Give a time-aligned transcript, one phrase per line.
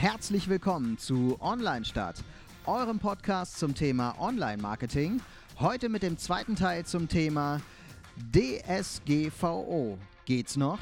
[0.00, 2.22] Herzlich willkommen zu Online Start,
[2.66, 5.20] eurem Podcast zum Thema Online Marketing.
[5.58, 7.60] Heute mit dem zweiten Teil zum Thema
[8.32, 9.98] DSGVO.
[10.24, 10.78] Geht's noch?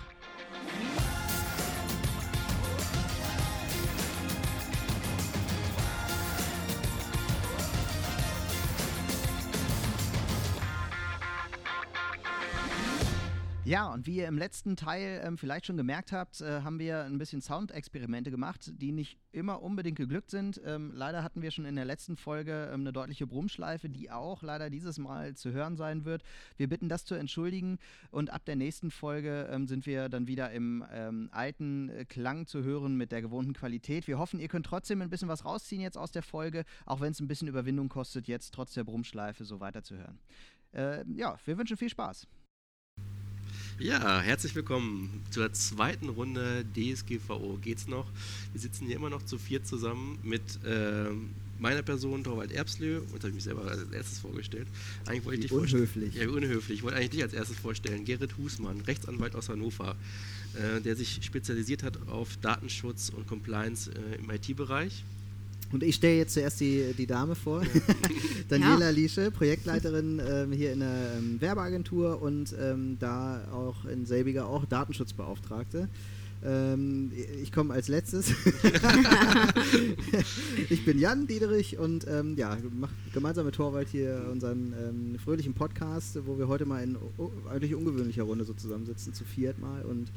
[13.67, 17.03] Ja, und wie ihr im letzten Teil ähm, vielleicht schon gemerkt habt, äh, haben wir
[17.03, 20.61] ein bisschen Soundexperimente gemacht, die nicht immer unbedingt geglückt sind.
[20.65, 24.45] Ähm, leider hatten wir schon in der letzten Folge ähm, eine deutliche Brummschleife, die auch
[24.45, 26.23] leider dieses Mal zu hören sein wird.
[26.57, 27.79] Wir bitten das zu entschuldigen
[28.13, 32.63] und ab der nächsten Folge ähm, sind wir dann wieder im ähm, alten Klang zu
[32.63, 34.07] hören mit der gewohnten Qualität.
[34.07, 37.11] Wir hoffen, ihr könnt trotzdem ein bisschen was rausziehen jetzt aus der Folge, auch wenn
[37.11, 40.21] es ein bisschen Überwindung kostet, jetzt trotz der Brummschleife so weiterzuhören.
[40.73, 42.29] Äh, ja, wir wünschen viel Spaß.
[43.79, 47.59] Ja, herzlich willkommen zur zweiten Runde DSGVO.
[47.61, 48.07] Geht's noch?
[48.53, 51.11] Wir sitzen hier immer noch zu viert zusammen mit äh,
[51.59, 53.01] meiner Person, Torwald Erbslö.
[53.01, 54.67] Und habe ich mich selber als erstes vorgestellt.
[55.05, 56.15] Eigentlich wollte ich dich unhöflich.
[56.15, 56.79] Ja, unhöflich.
[56.79, 58.07] Ich wollte eigentlich dich als erstes vorstellen.
[58.07, 59.95] Gerrit Husmann, Rechtsanwalt aus Hannover,
[60.55, 65.05] äh, der sich spezialisiert hat auf Datenschutz und Compliance äh, im IT-Bereich.
[65.73, 67.63] Und ich stelle jetzt zuerst die, die Dame vor.
[68.49, 68.91] Daniela ja.
[68.91, 74.65] Liesche, Projektleiterin ähm, hier in der ähm, Werbeagentur und ähm, da auch in selbiger auch
[74.65, 75.89] Datenschutzbeauftragte.
[76.45, 77.11] Ähm,
[77.43, 78.31] ich komme als letztes.
[80.71, 85.55] ich bin Jan Diederich und ähm, ja, mache gemeinsam mit Torwald hier unseren ähm, fröhlichen
[85.55, 86.97] Podcast, wo wir heute mal in
[87.51, 90.09] eigentlich ungewöhnlicher Runde so zusammensitzen, zu viert mal und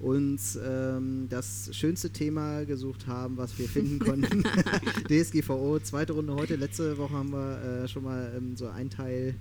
[0.00, 4.44] uns ähm, das schönste Thema gesucht haben, was wir finden konnten.
[5.08, 6.56] DSGVO, zweite Runde heute.
[6.56, 9.34] Letzte Woche haben wir äh, schon mal ähm, so ein Teil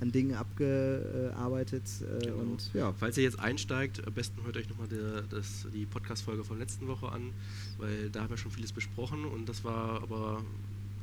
[0.00, 1.84] an Dingen abgearbeitet.
[2.00, 2.36] Äh, genau.
[2.38, 2.92] und, ja.
[2.98, 7.30] Falls ihr jetzt einsteigt, am besten hört euch nochmal die Podcast-Folge von letzten Woche an,
[7.78, 10.42] weil da haben wir schon vieles besprochen und das war aber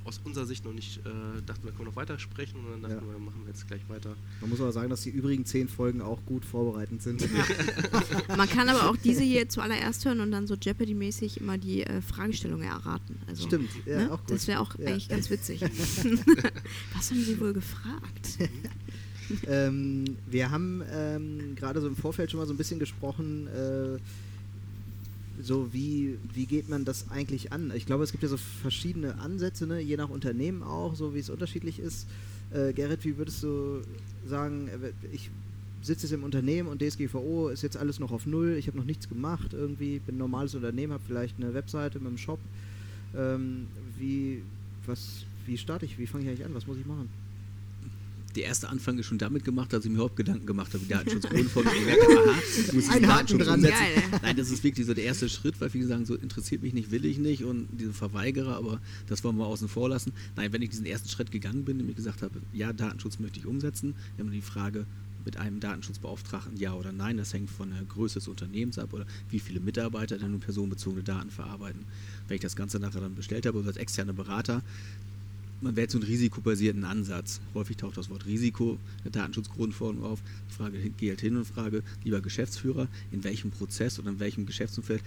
[0.09, 3.05] aus unserer Sicht noch nicht, äh, dachten wir, können noch weiter sprechen und dann dachten
[3.07, 3.13] ja.
[3.13, 4.15] wir, machen wir jetzt gleich weiter.
[4.41, 7.21] Man muss aber sagen, dass die übrigen zehn Folgen auch gut vorbereitend sind.
[7.21, 8.35] Ja.
[8.37, 12.01] Man kann aber auch diese hier zuallererst hören und dann so Jeopardy-mäßig immer die äh,
[12.01, 13.17] Fragestellungen erraten.
[13.27, 14.11] Also, Stimmt, ja, ne?
[14.11, 14.31] auch gut.
[14.31, 14.87] Das wäre auch ja.
[14.87, 15.61] eigentlich ganz witzig.
[16.95, 18.39] Was haben Sie wohl gefragt?
[19.47, 23.99] ähm, wir haben ähm, gerade so im Vorfeld schon mal so ein bisschen gesprochen, äh,
[25.41, 27.71] so wie, wie geht man das eigentlich an?
[27.75, 29.79] Ich glaube, es gibt ja so verschiedene Ansätze, ne?
[29.79, 32.07] je nach Unternehmen auch, so wie es unterschiedlich ist.
[32.51, 33.81] Äh, Gerrit, wie würdest du
[34.27, 35.29] sagen, äh, ich
[35.81, 38.85] sitze jetzt im Unternehmen und DSGVO ist jetzt alles noch auf Null, ich habe noch
[38.85, 42.39] nichts gemacht, irgendwie bin ein normales Unternehmen, habe vielleicht eine Webseite mit einem Shop.
[43.15, 43.67] Ähm,
[43.97, 44.41] wie,
[44.85, 47.09] was, wie starte ich, wie fange ich eigentlich an, was muss ich machen?
[48.35, 50.89] Der erste Anfang ist schon damit gemacht, dass ich mir überhaupt Gedanken gemacht habe, wie
[50.89, 51.83] Datenschutzgrundverordnung.
[52.27, 52.35] aha,
[52.73, 53.83] muss ich Ein Datenschutz dran umsetzen.
[54.21, 56.91] Nein, das ist wirklich so der erste Schritt, weil viele sagen, so interessiert mich nicht,
[56.91, 60.13] will ich nicht und diese Verweigerer, aber das wollen wir außen vor lassen.
[60.35, 63.39] Nein, wenn ich diesen ersten Schritt gegangen bin und mir gesagt habe, ja, Datenschutz möchte
[63.39, 64.85] ich umsetzen, wir haben die Frage,
[65.25, 67.17] mit einem Datenschutzbeauftragten ja oder nein.
[67.17, 71.03] Das hängt von der Größe des Unternehmens ab oder wie viele Mitarbeiter denn nun personenbezogene
[71.03, 71.85] Daten verarbeiten.
[72.27, 74.63] Wenn ich das Ganze nachher dann bestellt habe, oder als externer Berater,
[75.61, 77.41] man wählt so einen risikobasierten Ansatz.
[77.53, 80.19] Häufig taucht das Wort Risiko der Datenschutzgrundverordnung auf.
[80.49, 84.45] Ich frage, gehe halt hin und frage, lieber Geschäftsführer, in welchem Prozess oder in welchem
[84.45, 85.03] Geschäftsumfeld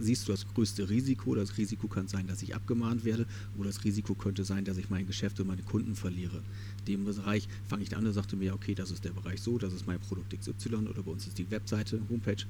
[0.00, 1.34] siehst du das größte Risiko?
[1.34, 3.26] Das Risiko kann sein, dass ich abgemahnt werde
[3.56, 6.42] oder das Risiko könnte sein, dass ich mein Geschäft und meine Kunden verliere.
[6.80, 9.58] In dem Bereich fange ich an und sagte mir, okay, das ist der Bereich so,
[9.58, 12.44] das ist mein Produkt XY oder bei uns ist die Webseite, Homepage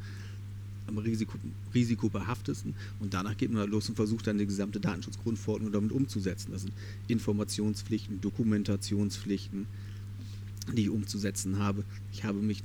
[0.86, 1.38] am Risiko,
[1.74, 6.52] risikobehaftesten und danach geht man los und versucht dann die gesamte Datenschutzgrundverordnung damit umzusetzen.
[6.52, 6.72] Das sind
[7.08, 9.66] Informationspflichten, Dokumentationspflichten,
[10.74, 11.84] die ich umzusetzen habe.
[12.12, 12.62] Ich habe mich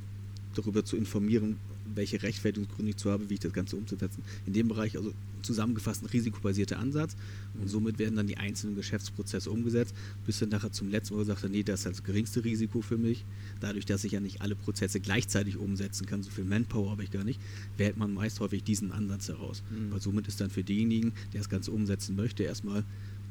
[0.56, 1.58] darüber zu informieren,
[1.96, 4.24] welche Rechtfertigungsgründe ich zu habe, wie ich das Ganze umzusetzen.
[4.46, 7.16] In dem Bereich also zusammengefasst ein risikobasierter Ansatz
[7.60, 11.50] und somit werden dann die einzelnen Geschäftsprozesse umgesetzt, bis dann nachher zum letzten Mal gesagt,
[11.50, 13.26] nee, das ist das geringste Risiko für mich.
[13.60, 17.12] Dadurch, dass ich ja nicht alle Prozesse gleichzeitig umsetzen kann, so viel Manpower habe ich
[17.12, 17.40] gar nicht,
[17.78, 19.64] wählt man meist häufig diesen Ansatz heraus.
[19.70, 19.92] Mhm.
[19.92, 22.84] Weil somit ist dann für denjenigen, der das Ganze umsetzen möchte, erstmal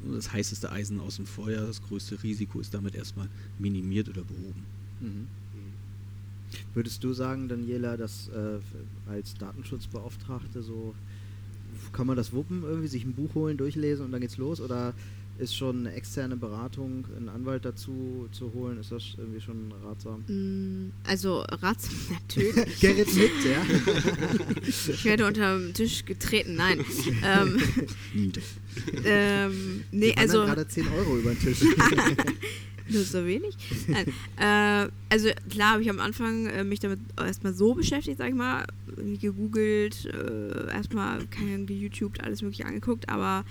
[0.08, 3.28] das heißeste Eisen aus dem Feuer, das größte Risiko ist damit erstmal
[3.58, 4.64] minimiert oder behoben.
[5.00, 5.39] Mhm.
[6.74, 8.58] Würdest du sagen, Daniela, dass äh,
[9.10, 10.94] als Datenschutzbeauftragte so
[11.92, 14.60] kann man das wuppen, irgendwie sich ein Buch holen, durchlesen und dann geht's los?
[14.60, 14.94] Oder
[15.40, 20.20] ist schon eine externe Beratung, einen Anwalt dazu zu holen, ist das irgendwie schon ratsam?
[20.28, 22.80] Mm, also ratsam natürlich.
[22.80, 23.62] Gerrit mit, ja.
[24.66, 26.84] ich werde unter den Tisch getreten, nein.
[27.24, 27.58] ähm,
[29.04, 31.64] ähm, nee, Wir also gerade 10 Euro über den Tisch.
[32.90, 33.56] Ist so wenig.
[34.36, 38.34] Äh, also klar habe ich am Anfang äh, mich damit erstmal so beschäftigt, sag ich
[38.34, 38.66] mal,
[39.20, 43.44] gegoogelt, äh, erstmal keine YouTube, alles mögliche angeguckt, aber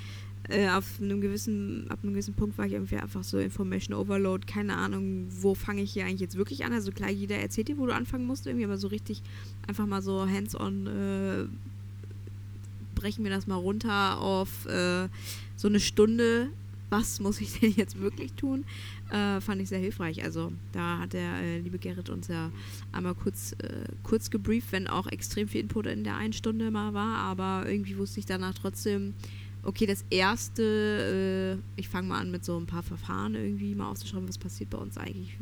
[0.49, 4.47] äh, auf einem gewissen, ab einem gewissen Punkt war ich irgendwie einfach so Information Overload,
[4.47, 6.73] keine Ahnung, wo fange ich hier eigentlich jetzt wirklich an.
[6.73, 9.21] Also klar, jeder erzählt dir, wo du anfangen musst, irgendwie, aber so richtig
[9.67, 11.45] einfach mal so hands-on äh,
[12.95, 15.07] brechen wir das mal runter auf äh,
[15.55, 16.49] so eine Stunde.
[16.89, 18.65] Was muss ich denn jetzt wirklich tun?
[19.11, 20.23] Äh, fand ich sehr hilfreich.
[20.23, 22.51] Also da hat der äh, liebe Gerrit uns ja
[22.91, 26.93] einmal kurz, äh, kurz gebrieft, wenn auch extrem viel Input in der einen Stunde mal
[26.93, 29.13] war, aber irgendwie wusste ich danach trotzdem,
[29.63, 33.89] okay, das erste, äh, ich fange mal an mit so ein paar Verfahren irgendwie mal
[33.89, 35.37] aufzuschreiben, was passiert bei uns eigentlich,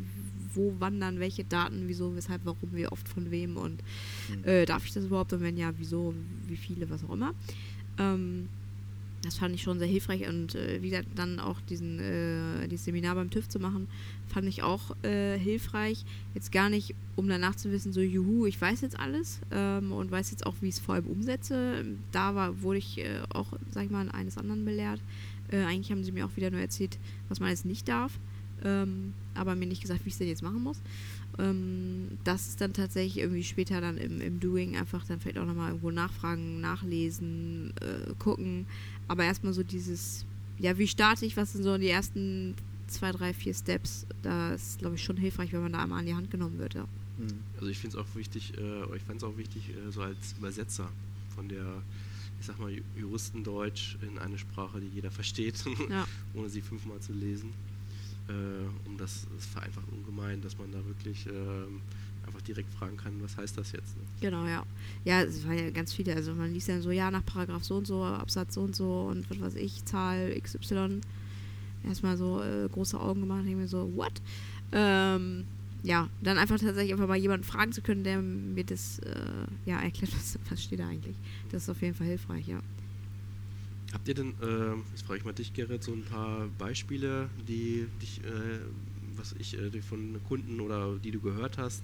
[0.53, 3.83] wo wandern welche Daten, wieso, weshalb, warum, wie oft, von wem und
[4.29, 4.43] mhm.
[4.43, 6.13] äh, darf ich das überhaupt und wenn ja, wieso,
[6.47, 7.33] wie viele, was auch immer.
[7.99, 8.49] Ähm,
[9.23, 12.85] das fand ich schon sehr hilfreich und äh, wie gesagt, dann auch diesen, äh, dieses
[12.85, 13.87] Seminar beim TÜV zu machen,
[14.27, 16.05] fand ich auch äh, hilfreich.
[16.33, 20.11] Jetzt gar nicht, um danach zu wissen, so juhu, ich weiß jetzt alles ähm, und
[20.11, 21.83] weiß jetzt auch, wie ich es vor allem umsetze.
[22.11, 25.01] Da war, wurde ich äh, auch, sag ich mal, eines anderen belehrt.
[25.51, 26.97] Äh, eigentlich haben sie mir auch wieder nur erzählt,
[27.29, 28.19] was man jetzt nicht darf,
[28.63, 30.81] ähm, aber mir nicht gesagt, wie ich es denn jetzt machen muss.
[31.39, 35.45] Ähm, das ist dann tatsächlich irgendwie später dann im, im Doing einfach dann vielleicht auch
[35.45, 38.65] nochmal irgendwo nachfragen, nachlesen, äh, gucken.
[39.07, 40.25] Aber erstmal so dieses,
[40.59, 42.55] ja, wie starte ich, was sind so die ersten
[42.87, 44.05] zwei, drei, vier Steps?
[44.21, 46.73] Da ist, glaube ich, schon hilfreich, wenn man da einmal an die Hand genommen wird,
[46.73, 46.87] ja.
[47.17, 47.39] Mhm.
[47.55, 50.35] Also ich finde es auch wichtig, äh, ich fand es auch wichtig, äh, so als
[50.37, 50.89] Übersetzer
[51.35, 51.81] von der,
[52.39, 56.07] ich sag mal, Juristendeutsch in eine Sprache, die jeder versteht, ja.
[56.33, 57.53] ohne sie fünfmal zu lesen.
[58.27, 61.81] Äh, um das, das vereinfacht ungemein, dass man da wirklich ähm,
[62.37, 63.97] einfach direkt fragen kann, was heißt das jetzt?
[63.97, 64.03] Ne?
[64.21, 64.63] Genau, ja.
[65.05, 66.15] Ja, es waren ja ganz viele.
[66.15, 69.07] Also man liest ja so, ja, nach Paragraph so und so, Absatz so und so
[69.09, 71.01] und was weiß ich, Zahl XY.
[71.85, 74.13] Erstmal so äh, große Augen gemacht, denke mir so, what?
[74.71, 75.45] Ähm,
[75.83, 79.15] ja, dann einfach tatsächlich einfach mal jemanden fragen zu können, der mir das äh,
[79.65, 81.15] ja, erklärt, was, was steht da eigentlich.
[81.51, 82.59] Das ist auf jeden Fall hilfreich, ja.
[83.93, 87.87] Habt ihr denn, äh, jetzt frage ich mal dich, Gerrit, so ein paar Beispiele, die
[88.01, 88.59] dich äh,
[89.17, 91.83] was ich, äh, von Kunden oder die du gehört hast,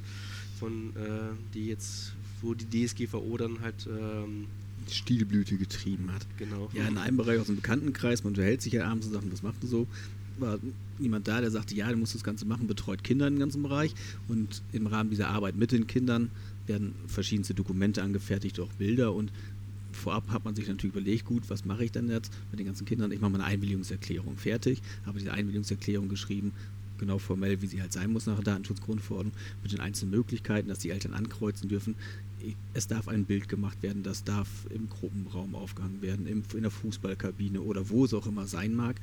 [0.64, 4.46] von äh, die jetzt, wo die DSGVO dann halt ähm,
[4.90, 6.26] Stilblüte getrieben hat.
[6.38, 6.70] Genau.
[6.74, 9.44] Ja, in einem Bereich aus dem Bekanntenkreis, man unterhält sich ja abends und sagt, was
[9.44, 9.88] macht du so?
[10.40, 10.60] War
[11.00, 13.94] jemand da, der sagte, ja, du musst das Ganze machen, betreut Kinder im ganzen Bereich
[14.30, 16.32] und im Rahmen dieser Arbeit mit den Kindern
[16.66, 19.34] werden verschiedenste Dokumente angefertigt, auch Bilder und
[19.92, 22.86] vorab hat man sich natürlich überlegt, gut, was mache ich denn jetzt mit den ganzen
[22.86, 23.12] Kindern?
[23.12, 26.54] Ich mache mal eine Einwilligungserklärung fertig, habe diese Einwilligungserklärung geschrieben,
[27.04, 30.80] genau formell, wie sie halt sein muss nach der Datenschutzgrundverordnung, mit den einzelnen Möglichkeiten, dass
[30.80, 31.96] die Eltern ankreuzen dürfen.
[32.74, 37.62] Es darf ein Bild gemacht werden, das darf im Gruppenraum aufgehangen werden, in der Fußballkabine
[37.62, 39.00] oder wo es auch immer sein mag.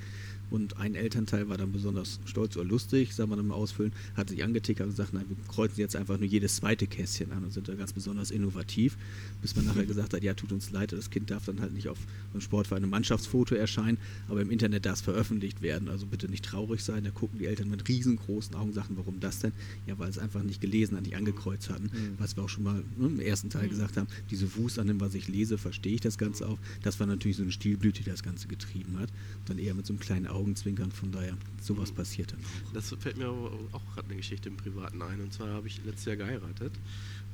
[0.51, 4.31] Und ein Elternteil war dann besonders stolz oder lustig, sagen wir dann mal ausfüllen, hat
[4.31, 7.53] sich angetickert und gesagt, nein, wir kreuzen jetzt einfach nur jedes zweite Kästchen an und
[7.53, 8.97] sind da ganz besonders innovativ,
[9.43, 11.89] bis man nachher gesagt hat, ja, tut uns leid, das Kind darf dann halt nicht
[11.89, 11.99] auf
[12.33, 13.99] einem Sportverein ein Mannschaftsfoto erscheinen,
[14.29, 17.47] aber im Internet darf es veröffentlicht werden, also bitte nicht traurig sein, da gucken die
[17.47, 19.53] Eltern mit riesengroßen Augen, sagen, warum das denn?
[19.87, 22.15] Ja, weil es einfach nicht gelesen hat, nicht angekreuzt hatten, mhm.
[22.19, 23.71] was wir auch schon mal ne, im ersten Teil mhm.
[23.71, 26.99] gesagt haben, diese Wust an dem, was ich lese, verstehe ich das Ganze auch, das
[26.99, 29.11] war natürlich so eine Stilblüte, die das Ganze getrieben hat,
[29.47, 30.91] dann eher mit so einem kleinen Auge Augenzwinkern.
[30.91, 32.73] Von daher, sowas passiert dann auch.
[32.73, 35.21] Das fällt mir auch gerade eine Geschichte im Privaten ein.
[35.21, 36.73] Und zwar habe ich letztes Jahr geheiratet.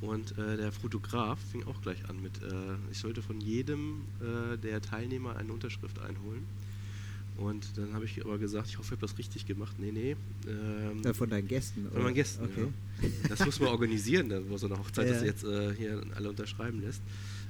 [0.00, 4.58] Und äh, der Fotograf fing auch gleich an mit, äh, ich sollte von jedem äh,
[4.58, 6.44] der Teilnehmer eine Unterschrift einholen.
[7.38, 9.76] Und dann habe ich aber gesagt, ich hoffe, ich habe das richtig gemacht.
[9.78, 10.16] Nee, nee.
[10.46, 11.86] Ähm, ja, von deinen Gästen?
[11.92, 12.68] Von meinen Gästen, okay.
[13.02, 13.08] ja.
[13.28, 15.14] Das muss man organisieren, dann, wo so eine Hochzeit ja.
[15.14, 17.02] das jetzt äh, hier alle unterschreiben lässt.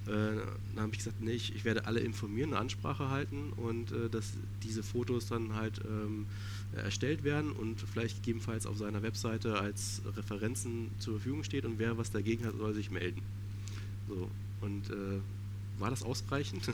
[0.07, 0.37] Äh,
[0.75, 4.09] dann habe ich gesagt, nee, ich, ich, werde alle informieren, eine Ansprache halten und äh,
[4.09, 6.27] dass diese Fotos dann halt ähm,
[6.75, 11.99] erstellt werden und vielleicht gegebenenfalls auf seiner Webseite als Referenzen zur Verfügung steht und wer
[11.99, 13.23] was dagegen hat, soll sich melden.
[14.09, 15.21] So, und äh,
[15.79, 16.63] war das ausreichend?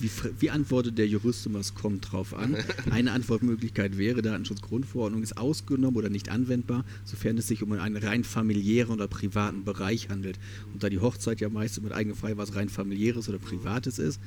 [0.00, 2.56] wie, wie, antwortet der Jurist immer, es kommt drauf an.
[2.90, 8.24] Eine Antwortmöglichkeit wäre, Datenschutzgrundverordnung ist ausgenommen oder nicht anwendbar, sofern es sich um einen rein
[8.24, 10.38] familiären oder privaten Bereich handelt.
[10.72, 14.20] Und da die Hochzeit ja meist mit eigener Frei was rein familiäres oder privates ist,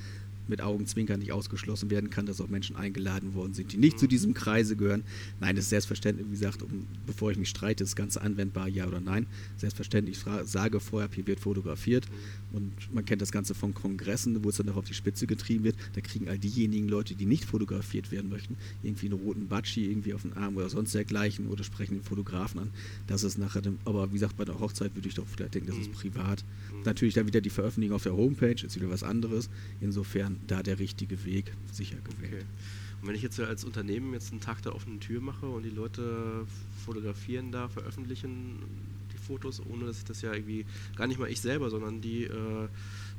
[0.47, 4.07] mit Augenzwinkern nicht ausgeschlossen werden kann, dass auch Menschen eingeladen worden sind, die nicht zu
[4.07, 5.03] diesem Kreise gehören.
[5.39, 8.67] Nein, das ist selbstverständlich, wie gesagt, um, bevor ich mich streite, ist das Ganze anwendbar,
[8.67, 9.27] ja oder nein.
[9.57, 12.07] Selbstverständlich, ich sage vorher, hier wird fotografiert
[12.51, 15.63] und man kennt das Ganze von Kongressen, wo es dann auch auf die Spitze getrieben
[15.63, 15.75] wird.
[15.93, 20.13] Da kriegen all diejenigen Leute, die nicht fotografiert werden möchten, irgendwie einen roten Batschi irgendwie
[20.13, 22.69] auf den Arm oder sonst dergleichen oder sprechen den Fotografen an.
[23.07, 25.69] Das ist nachher, dem, aber wie gesagt, bei der Hochzeit würde ich doch vielleicht denken,
[25.69, 26.43] das ist privat.
[26.85, 29.49] Natürlich dann wieder die Veröffentlichung auf der Homepage, ist wieder was anderes.
[29.81, 32.33] Insofern da der richtige Weg sicher gewählt.
[32.33, 32.45] Okay.
[33.01, 35.69] Und wenn ich jetzt als Unternehmen jetzt einen Tag der offenen Tür mache und die
[35.69, 36.45] Leute
[36.85, 38.59] fotografieren da, veröffentlichen
[39.11, 42.23] die Fotos, ohne dass ich das ja irgendwie, gar nicht mal ich selber, sondern die,
[42.23, 42.67] äh,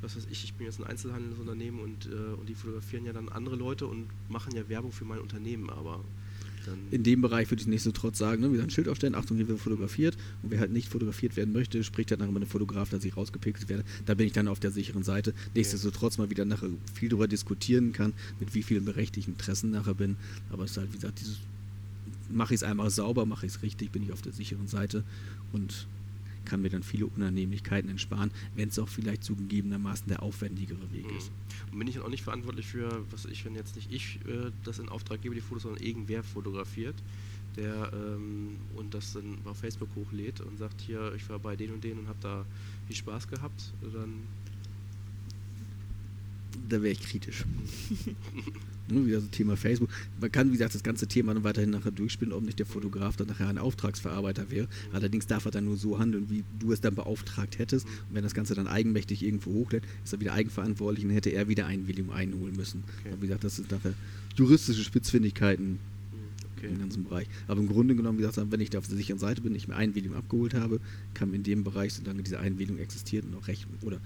[0.01, 3.29] was weiß ich, ich bin jetzt ein Einzelhandelsunternehmen und, äh, und die fotografieren ja dann
[3.29, 6.03] andere Leute und machen ja Werbung für mein Unternehmen, aber
[6.91, 9.61] in dem Bereich würde ich nichtsdestotrotz sagen, ne, wir ein Schild aufstellen, Achtung, hier wird
[9.61, 13.05] fotografiert und wer halt nicht fotografiert werden möchte, spricht dann nachher mit einem Fotograf, dass
[13.05, 13.85] ich rausgepixelt werde.
[14.07, 15.35] Da bin ich dann auf der sicheren Seite.
[15.55, 20.17] Nichtsdestotrotz mal wieder nachher viel darüber diskutieren kann, mit wie vielen berechtigten Interessen nachher bin.
[20.51, 21.39] Aber es ist halt, wie gesagt, dieses
[22.31, 25.05] mache ich es einmal sauber, mache ich es richtig, bin ich auf der sicheren Seite
[25.53, 25.87] und
[26.45, 31.19] kann mir dann viele Unannehmlichkeiten entsparen, wenn es auch vielleicht zugegebenermaßen der aufwendigere Weg mhm.
[31.19, 31.31] ist.
[31.73, 34.51] Und bin ich dann auch nicht verantwortlich für, was ich, wenn jetzt nicht ich äh,
[34.65, 36.97] das in Auftrag gebe, die Fotos, sondern irgendwer fotografiert,
[37.57, 41.75] der ähm, und das dann auf Facebook hochlädt und sagt, hier, ich war bei denen
[41.75, 42.47] und denen und habe da
[42.87, 44.23] viel Spaß gehabt, dann
[46.69, 47.45] da wäre ich kritisch.
[48.89, 49.89] Nur wieder so Thema Facebook.
[50.21, 53.17] Man kann, wie gesagt, das ganze Thema dann weiterhin nachher durchspielen, ob nicht der Fotograf
[53.17, 54.69] dann nachher ein Auftragsverarbeiter wäre.
[54.93, 57.87] Allerdings darf er dann nur so handeln, wie du es dann beauftragt hättest.
[57.87, 61.49] Und wenn das Ganze dann eigenmächtig irgendwo hochlädt, ist er wieder eigenverantwortlich und hätte er
[61.49, 62.85] wieder Einwilligung einholen müssen.
[63.01, 63.13] Okay.
[63.13, 63.95] Aber wie gesagt, das sind nachher
[64.37, 65.79] juristische Spitzfindigkeiten
[66.59, 66.69] okay.
[66.69, 67.27] im ganzen Bereich.
[67.49, 69.67] Aber im Grunde genommen, wie gesagt, wenn ich da auf der sicheren Seite bin, ich
[69.67, 70.79] mir Einwilligung abgeholt habe,
[71.15, 73.99] kann in dem Bereich, solange diese Einwilligung existiert und auch Recht oder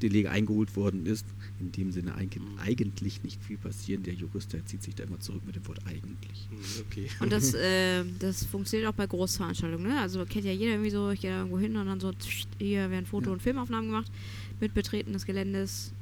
[0.00, 1.26] Delege eingeholt worden ist,
[1.62, 4.02] in dem Sinne eigentlich nicht viel passieren.
[4.02, 6.48] Der Jurist, der zieht sich da immer zurück mit dem Wort eigentlich.
[6.50, 6.58] Hm,
[6.90, 7.08] okay.
[7.20, 10.00] Und das, äh, das funktioniert auch bei Großveranstaltungen, ne?
[10.00, 12.12] Also kennt ja jeder irgendwie so, ich gehe da irgendwo hin und dann so,
[12.58, 13.32] hier werden Foto- ja.
[13.32, 14.10] und Filmaufnahmen gemacht
[14.60, 15.92] mit Betreten des Geländes.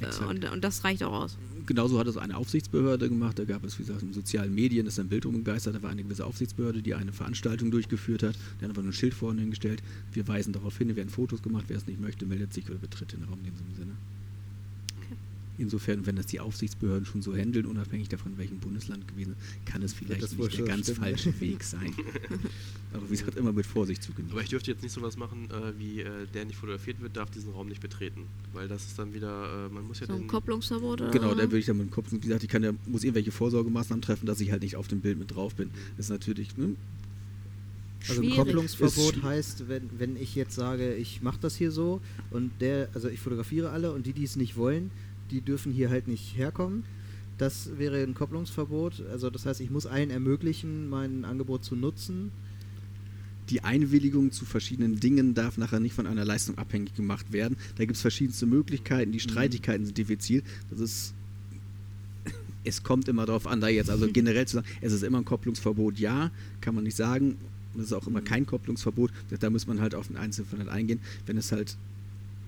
[0.00, 3.38] Äh, und, und das reicht auch aus genauso hat es eine Aufsichtsbehörde gemacht.
[3.38, 5.74] Da gab es, wie gesagt, in sozialen Medien ist ein Bild umgegeistert.
[5.74, 8.34] Da war eine gewisse Aufsichtsbehörde, die eine Veranstaltung durchgeführt hat.
[8.34, 9.82] Die hat einfach nur ein Schild vorne hingestellt.
[10.12, 11.64] Wir weisen darauf hin, werden Fotos gemacht.
[11.68, 13.92] Wer es nicht möchte, meldet sich oder betritt den Raum in diesem Sinne.
[15.56, 19.92] Insofern, wenn das die Aufsichtsbehörden schon so handeln, unabhängig davon, welchem Bundesland gewesen kann es
[19.92, 21.00] vielleicht nicht der ganz stimmen.
[21.00, 21.94] falsche Weg sein.
[22.92, 24.32] Aber wie gesagt, immer mit Vorsicht zu genießen.
[24.32, 27.30] Aber ich dürfte jetzt nicht sowas machen, äh, wie äh, der nicht fotografiert wird, darf
[27.30, 28.26] diesen Raum nicht betreten.
[28.52, 31.10] Weil das ist dann wieder, äh, man muss ja So ein Kopplungsverbot oder?
[31.10, 33.32] Genau, da würde ich dann mit dem Kopf, wie gesagt, ich kann ja, muss irgendwelche
[33.32, 35.70] Vorsorgemaßnahmen treffen, dass ich halt nicht auf dem Bild mit drauf bin.
[35.96, 36.74] Das ist natürlich, ne,
[38.08, 42.50] also ein Kopplungsverbot heißt, wenn, wenn ich jetzt sage, ich mache das hier so und
[42.60, 44.90] der, also ich fotografiere alle und die, die es nicht wollen,
[45.30, 46.84] die dürfen hier halt nicht herkommen.
[47.38, 49.02] Das wäre ein Kopplungsverbot.
[49.10, 52.30] Also das heißt, ich muss allen ermöglichen, mein Angebot zu nutzen.
[53.50, 57.56] Die Einwilligung zu verschiedenen Dingen darf nachher nicht von einer Leistung abhängig gemacht werden.
[57.76, 59.12] Da gibt es verschiedenste Möglichkeiten.
[59.12, 59.28] Die mhm.
[59.28, 60.42] Streitigkeiten sind diffizil.
[60.70, 61.14] Das ist
[62.64, 65.24] es kommt immer darauf an, da jetzt also generell zu sagen, es ist immer ein
[65.24, 67.36] Kopplungsverbot, ja, kann man nicht sagen.
[67.74, 68.24] Das ist auch immer mhm.
[68.24, 69.10] kein Kopplungsverbot.
[69.40, 71.00] Da muss man halt auf den Einzelfall eingehen.
[71.26, 71.76] Wenn es halt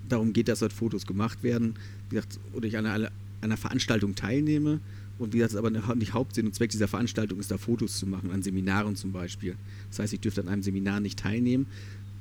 [0.08, 1.74] darum geht, dass dort Fotos gemacht werden,
[2.10, 3.10] wie gesagt, oder ich an einer,
[3.40, 4.80] einer Veranstaltung teilnehme
[5.18, 8.30] und wie gesagt, aber nicht Hauptsinn und Zweck dieser Veranstaltung ist, da Fotos zu machen,
[8.30, 9.56] an Seminaren zum Beispiel.
[9.90, 11.66] Das heißt, ich dürfte an einem Seminar nicht teilnehmen,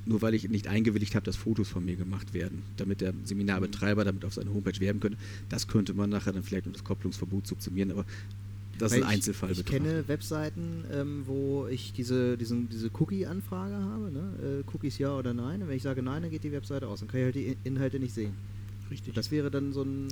[0.06, 4.06] nur weil ich nicht eingewilligt habe, dass Fotos von mir gemacht werden, damit der Seminarbetreiber
[4.06, 5.18] damit auf seine Homepage werben könnte.
[5.50, 8.06] Das könnte man nachher dann vielleicht unter das Kopplungsverbot subsumieren, aber
[8.77, 9.51] das ist ein Einzelfall.
[9.51, 14.63] Ich, ich kenne Webseiten, ähm, wo ich diese, diesen, diese Cookie-Anfrage habe, ne?
[14.63, 15.62] äh, Cookies ja oder nein.
[15.62, 17.00] Und wenn ich sage nein, dann geht die Webseite aus.
[17.00, 18.34] Dann kann ich halt die Inhalte nicht sehen.
[18.91, 19.15] Richtig.
[19.15, 20.08] Das wäre dann so ein.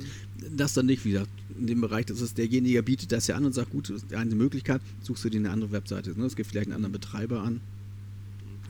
[0.55, 1.29] Das dann nicht, wie gesagt,
[1.59, 4.13] in dem Bereich, das ist derjenige, bietet das ja an und sagt, gut, das ist
[4.13, 6.17] eine Möglichkeit, suchst du dir eine andere Webseite.
[6.17, 6.25] Ne?
[6.25, 7.61] Es gibt vielleicht einen anderen Betreiber an.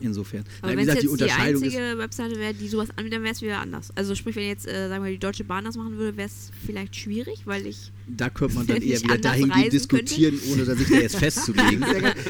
[0.00, 0.44] Insofern.
[0.60, 3.42] Aber wenn es jetzt die, die einzige Webseite wäre, die sowas anbietet, dann wäre es
[3.42, 3.90] wieder anders.
[3.94, 6.50] Also sprich, wenn jetzt, äh, sagen wir, die Deutsche Bahn das machen würde, wäre es
[6.66, 7.92] vielleicht schwierig, weil ich.
[8.08, 10.52] Da könnte man dann eher wieder dahin gehen, diskutieren, könnte.
[10.52, 11.84] ohne dass ich da jetzt festzulegen.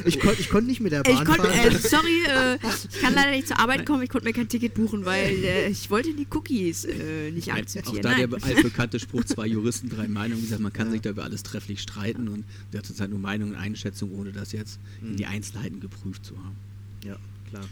[0.05, 1.75] ich konnte ich konnt nicht mit der Bahn ich konnt, fahren.
[1.75, 2.59] Äh, sorry, äh,
[2.93, 5.69] ich kann leider nicht zur Arbeit kommen, ich konnte mir kein Ticket buchen, weil äh,
[5.69, 7.97] ich wollte die Cookies äh, nicht akzeptieren.
[7.97, 8.31] Auch da Nein.
[8.31, 10.43] der altbekannte Spruch, zwei Juristen, drei Meinungen.
[10.43, 10.93] Wie gesagt, man kann ja.
[10.93, 14.33] sich da über alles trefflich streiten und das ist halt nur Meinung und Einschätzung, ohne
[14.33, 15.13] das jetzt mhm.
[15.13, 16.57] in die Einzelheiten geprüft zu haben.
[17.05, 17.17] Ja,
[17.55, 17.69] klar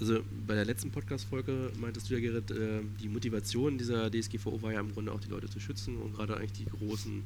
[0.00, 4.72] also bei der letzten Podcast-Folge meintest du ja, Gerrit, äh, die Motivation dieser DSGVO war
[4.72, 7.22] ja im Grunde auch die Leute zu schützen und gerade eigentlich die Großen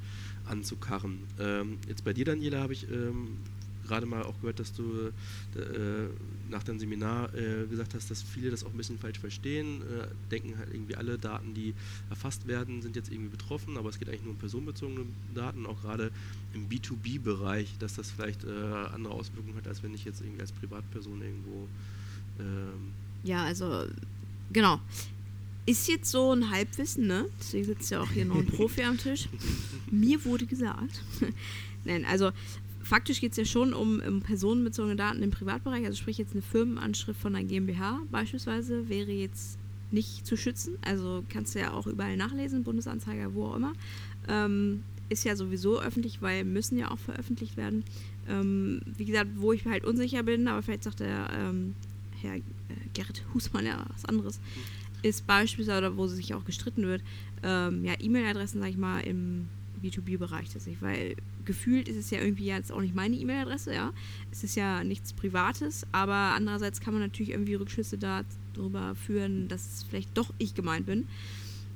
[0.46, 1.20] anzukarren.
[1.38, 3.38] Ähm, jetzt bei dir, Daniela, habe ich ähm,
[3.86, 5.10] gerade mal auch gehört, dass du
[5.56, 5.60] äh,
[6.50, 9.80] nach deinem Seminar äh, gesagt hast, dass viele das auch ein bisschen falsch verstehen,
[10.30, 11.72] denken halt irgendwie alle Daten, die
[12.10, 15.80] erfasst werden, sind jetzt irgendwie betroffen, aber es geht eigentlich nur um personenbezogene Daten, auch
[15.80, 16.10] gerade
[16.52, 21.22] im B2B-Bereich, dass das vielleicht andere Auswirkungen hat, als wenn ich jetzt irgendwie als Privatperson
[21.22, 21.66] irgendwo
[22.38, 22.92] ähm
[23.24, 23.84] ja, also
[24.52, 24.80] genau.
[25.66, 27.26] Ist jetzt so ein Halbwissen, ne?
[27.38, 29.28] Deswegen sitzt ja auch hier noch ein Profi am Tisch.
[29.90, 31.02] Mir wurde gesagt.
[31.84, 32.30] Nein, also
[32.82, 35.84] faktisch geht es ja schon um, um personenbezogene Daten im Privatbereich.
[35.84, 39.58] Also sprich jetzt eine Firmenanschrift von einer GmbH beispielsweise wäre jetzt
[39.90, 40.78] nicht zu schützen.
[40.82, 43.72] Also kannst du ja auch überall nachlesen, Bundesanzeiger, wo auch immer.
[44.26, 47.84] Ähm, ist ja sowieso öffentlich, weil müssen ja auch veröffentlicht werden.
[48.28, 51.74] Ähm, wie gesagt, wo ich halt unsicher bin, aber vielleicht sagt der ähm,
[52.20, 52.42] Herr äh,
[52.94, 54.40] Gerrit Husmann ja was anderes,
[55.02, 57.02] ist beispielsweise, wo sich auch gestritten wird,
[57.42, 59.48] ähm, ja, E-Mail-Adressen, sag ich mal, im
[59.82, 63.92] B2B-Bereich tatsächlich, weil gefühlt ist es ja irgendwie jetzt auch nicht meine E-Mail-Adresse, ja.
[64.32, 69.84] Es ist ja nichts Privates, aber andererseits kann man natürlich irgendwie Rückschlüsse darüber führen, dass
[69.88, 71.06] vielleicht doch ich gemeint bin.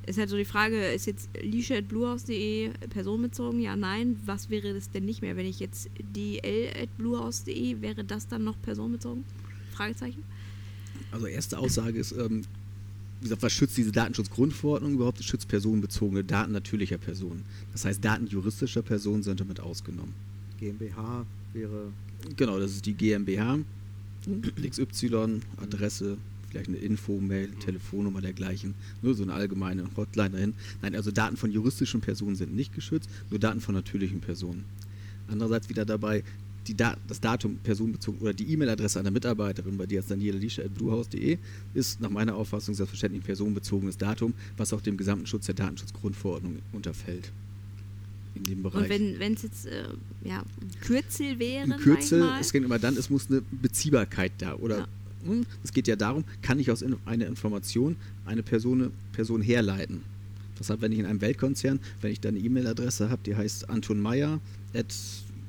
[0.05, 3.61] Ist halt so die Frage, ist jetzt lisha.bluehouse.de personenbezogen?
[3.61, 4.19] Ja, nein.
[4.27, 5.37] Was wäre das denn nicht mehr?
[5.37, 9.25] Wenn ich jetzt dl.bluehouse.de, wäre das dann noch personenbezogen?
[9.73, 10.23] Fragezeichen.
[11.11, 12.43] Also erste Aussage ist, ähm,
[13.21, 15.21] wie gesagt, was schützt diese Datenschutzgrundverordnung überhaupt?
[15.21, 17.45] Es schützt personenbezogene Daten natürlicher Personen.
[17.73, 20.13] Das heißt, Daten juristischer Personen sind damit ausgenommen.
[20.59, 21.93] GmbH wäre.
[22.37, 23.59] Genau, das ist die GmbH.
[24.61, 26.17] XY, Adresse,
[26.49, 30.55] vielleicht eine Info-Mail, Telefonnummer dergleichen, nur so eine allgemeine Hotline dahin.
[30.81, 34.65] Nein, also Daten von juristischen Personen sind nicht geschützt, nur Daten von natürlichen Personen.
[35.29, 36.25] Andererseits wieder dabei,
[36.67, 41.39] die Dat das Datum personenbezogen oder die E-Mail-Adresse einer Mitarbeiterin, bei dir ist daniela.bluehouse.de,
[41.75, 46.59] ist nach meiner Auffassung selbstverständlich ein personenbezogenes Datum, was auch dem gesamten Schutz der Datenschutzgrundverordnung
[46.73, 47.31] unterfällt.
[48.35, 48.91] In dem Bereich.
[48.91, 49.85] Und wenn es jetzt äh,
[50.25, 50.43] ja,
[50.81, 51.65] Kürzel wäre?
[51.65, 54.87] Ein Kürzel, es geht immer dann, es muss eine Beziehbarkeit da oder Ja.
[55.27, 60.01] hm, es geht ja darum, kann ich aus in, einer Information eine Person, Person herleiten.
[60.59, 64.01] Deshalb, wenn ich in einem Weltkonzern, wenn ich da eine E-Mail-Adresse habe, die heißt Anton
[64.01, 64.41] Meyer
[64.75, 64.95] at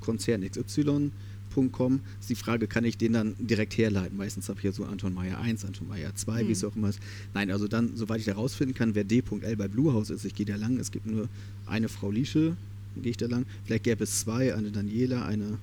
[0.03, 4.17] konzernxy.com, ist die Frage, kann ich den dann direkt herleiten?
[4.17, 6.69] Meistens habe ich ja so Anton Meyer 1, Anton Meyer 2, wie es Hm.
[6.69, 7.00] auch immer ist.
[7.33, 10.55] Nein, also dann, soweit ich herausfinden kann, wer D.L bei Bluehouse ist, ich gehe da
[10.55, 11.29] lang, es gibt nur
[11.65, 12.55] eine Frau Liesche,
[13.01, 15.57] gehe ich da lang, vielleicht gäbe es zwei, eine Daniela, eine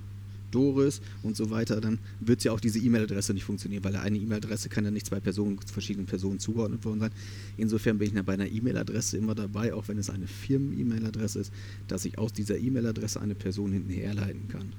[0.51, 4.69] Doris und so weiter, dann wird ja auch diese E-Mail-Adresse nicht funktionieren, weil eine E-Mail-Adresse
[4.69, 7.11] kann ja nicht zwei Personen, verschiedenen Personen zugeordnet worden sein.
[7.57, 11.53] Insofern bin ich dann bei einer E-Mail-Adresse immer dabei, auch wenn es eine Firmen-E-Mail-Adresse ist,
[11.87, 14.73] dass ich aus dieser E-Mail-Adresse eine Person hinten herleiten kann.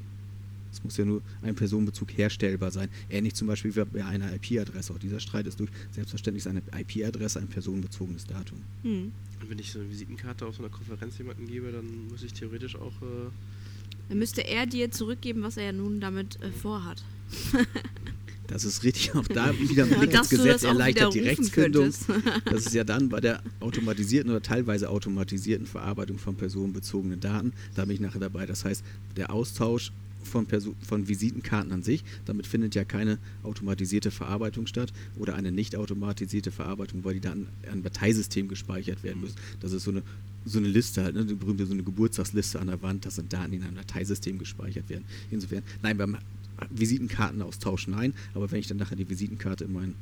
[0.73, 2.88] Es muss ja nur ein Personenbezug herstellbar sein.
[3.11, 4.95] Ähnlich zum Beispiel wie bei einer IP-Adresse.
[4.95, 5.71] Auch dieser Streit ist durch.
[5.91, 8.59] Selbstverständlich ist eine IP-Adresse ein personenbezogenes Datum.
[8.83, 9.12] Hm.
[9.41, 12.32] Und wenn ich so eine Visitenkarte auf so einer Konferenz jemandem gebe, dann muss ich
[12.32, 13.02] theoretisch auch.
[13.02, 13.30] Äh,
[14.13, 17.03] Dann müsste er dir zurückgeben, was er ja nun damit äh, vorhat.
[18.49, 19.15] Das ist richtig.
[19.15, 21.91] Auch da wieder ein Blick ins Gesetz erleichtert die Rechtskündung.
[22.45, 27.55] Das ist ja dann bei der automatisierten oder teilweise automatisierten Verarbeitung von personenbezogenen Daten.
[27.75, 28.45] Da bin ich nachher dabei.
[28.45, 28.85] Das heißt,
[29.17, 34.93] der Austausch von, Perso von Visitenkarten an sich, damit findet ja keine automatisierte Verarbeitung statt
[35.17, 39.37] oder eine nicht automatisierte Verarbeitung, weil die Daten an ein Dateisystem gespeichert werden müssen.
[39.61, 40.03] Das ist so eine,
[40.45, 41.25] so eine Liste halt, ne?
[41.25, 44.39] die berühmte so eine Geburtstagsliste an der Wand, das sind Daten, die in einem Dateisystem
[44.39, 45.05] gespeichert werden.
[45.31, 46.17] Insofern, nein, beim
[46.71, 49.95] Visitenkartenaustausch nein, aber wenn ich dann nachher die Visitenkarte in mein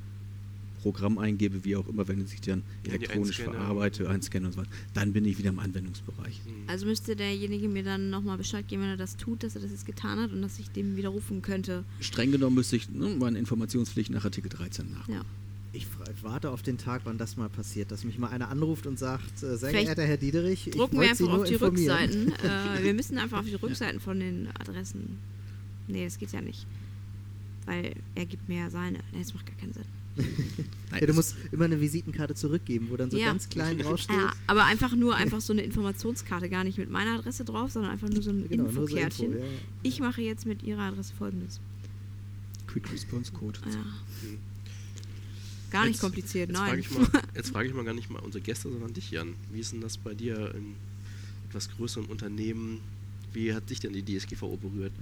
[0.83, 3.59] Programm eingebe, wie auch immer, wenn ich dann Ja, die elektronisch einscanne.
[3.59, 6.41] verarbeite, einscanne und so weiter, dann bin ich wieder im Anwendungsbereich.
[6.47, 6.53] hm.
[6.69, 9.71] Also müsste derjenige mir dann nochmal Bescheid geben, wenn er das tut, dass er das
[9.73, 11.85] jetzt getan hat und dass ich dem widerrufen könnte.
[12.01, 15.07] Streng genommen müsste ich ne, meine Informationspflicht nach Artikel 13 nach.
[15.09, 15.23] Ja.
[15.73, 15.87] Ich
[16.23, 19.43] warte auf den Tag, wann das mal passiert, dass mich mal einer anruft und sagt,
[19.43, 21.55] äh, sehr Vielleicht geehrter Herr Diederich, ich Drucken wir einfach nur auf die.
[21.55, 22.33] Rückseiten.
[22.43, 25.19] äh, wir müssen einfach auf die Rückseiten von den Adressen.
[25.87, 26.67] Nee, das geht ja nicht.
[27.67, 28.99] Weil er gibt mir ja seine.
[29.13, 29.85] Nee, das macht gar keinen Sinn.
[30.91, 33.27] Nein, Ja, du musst immer eine Visitenkarte zurückgeben, wo dann so Ja.
[33.27, 34.17] ganz klein draufsteht.
[34.17, 37.93] Ja, aber einfach nur einfach so eine Informationskarte, gar nicht mit meiner Adresse drauf, sondern
[37.93, 39.33] einfach nur so ein Genau, nur so Infokärtchen.
[39.35, 39.59] Info, ja, ja.
[39.85, 41.61] Ich mache jetzt mit Ihrer Adresse folgendes.
[42.67, 43.61] Quick Response Code.
[43.67, 43.73] Ja.
[43.73, 44.39] Hm.
[45.71, 46.69] Gar nicht Jetzt- kompliziert, jetzt nein.
[46.69, 49.35] Frage ich mal, jetzt frage ich mal gar nicht mal unsere Gäste, sondern dich, Jan.
[49.53, 50.75] Wie ist denn das bei dir in
[51.49, 52.81] etwas größeren Unternehmen?
[53.33, 54.93] Wie hat dich denn die DSGVO berührt?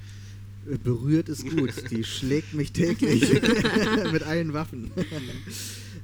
[0.71, 3.23] Äh, Berührt ist gut, die schlägt mich täglich
[4.13, 4.91] mit allen Waffen.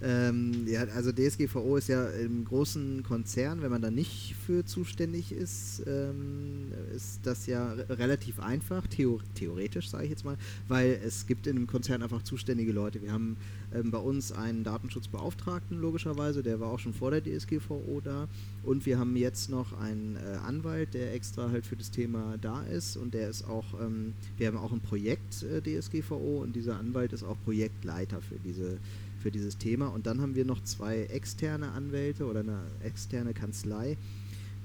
[0.03, 5.33] Ähm, ja, also DSGVO ist ja im großen Konzern, wenn man da nicht für zuständig
[5.33, 10.37] ist, ähm, ist das ja re- relativ einfach, theo theoretisch sage ich jetzt mal,
[10.69, 13.03] weil es gibt in einem Konzern einfach zuständige Leute.
[13.03, 13.37] Wir haben
[13.75, 18.29] ähm, bei uns einen Datenschutzbeauftragten logischerweise, der war auch schon vor der DSGVO da.
[18.63, 22.63] Und wir haben jetzt noch einen äh, Anwalt, der extra halt für das Thema da
[22.63, 22.97] ist.
[22.97, 27.13] Und der ist auch, ähm, wir haben auch ein Projekt äh, DSGVO und dieser Anwalt
[27.13, 28.79] ist auch Projektleiter für diese
[29.25, 33.97] für dieses Thema und dann haben wir noch zwei externe Anwälte oder eine externe Kanzlei,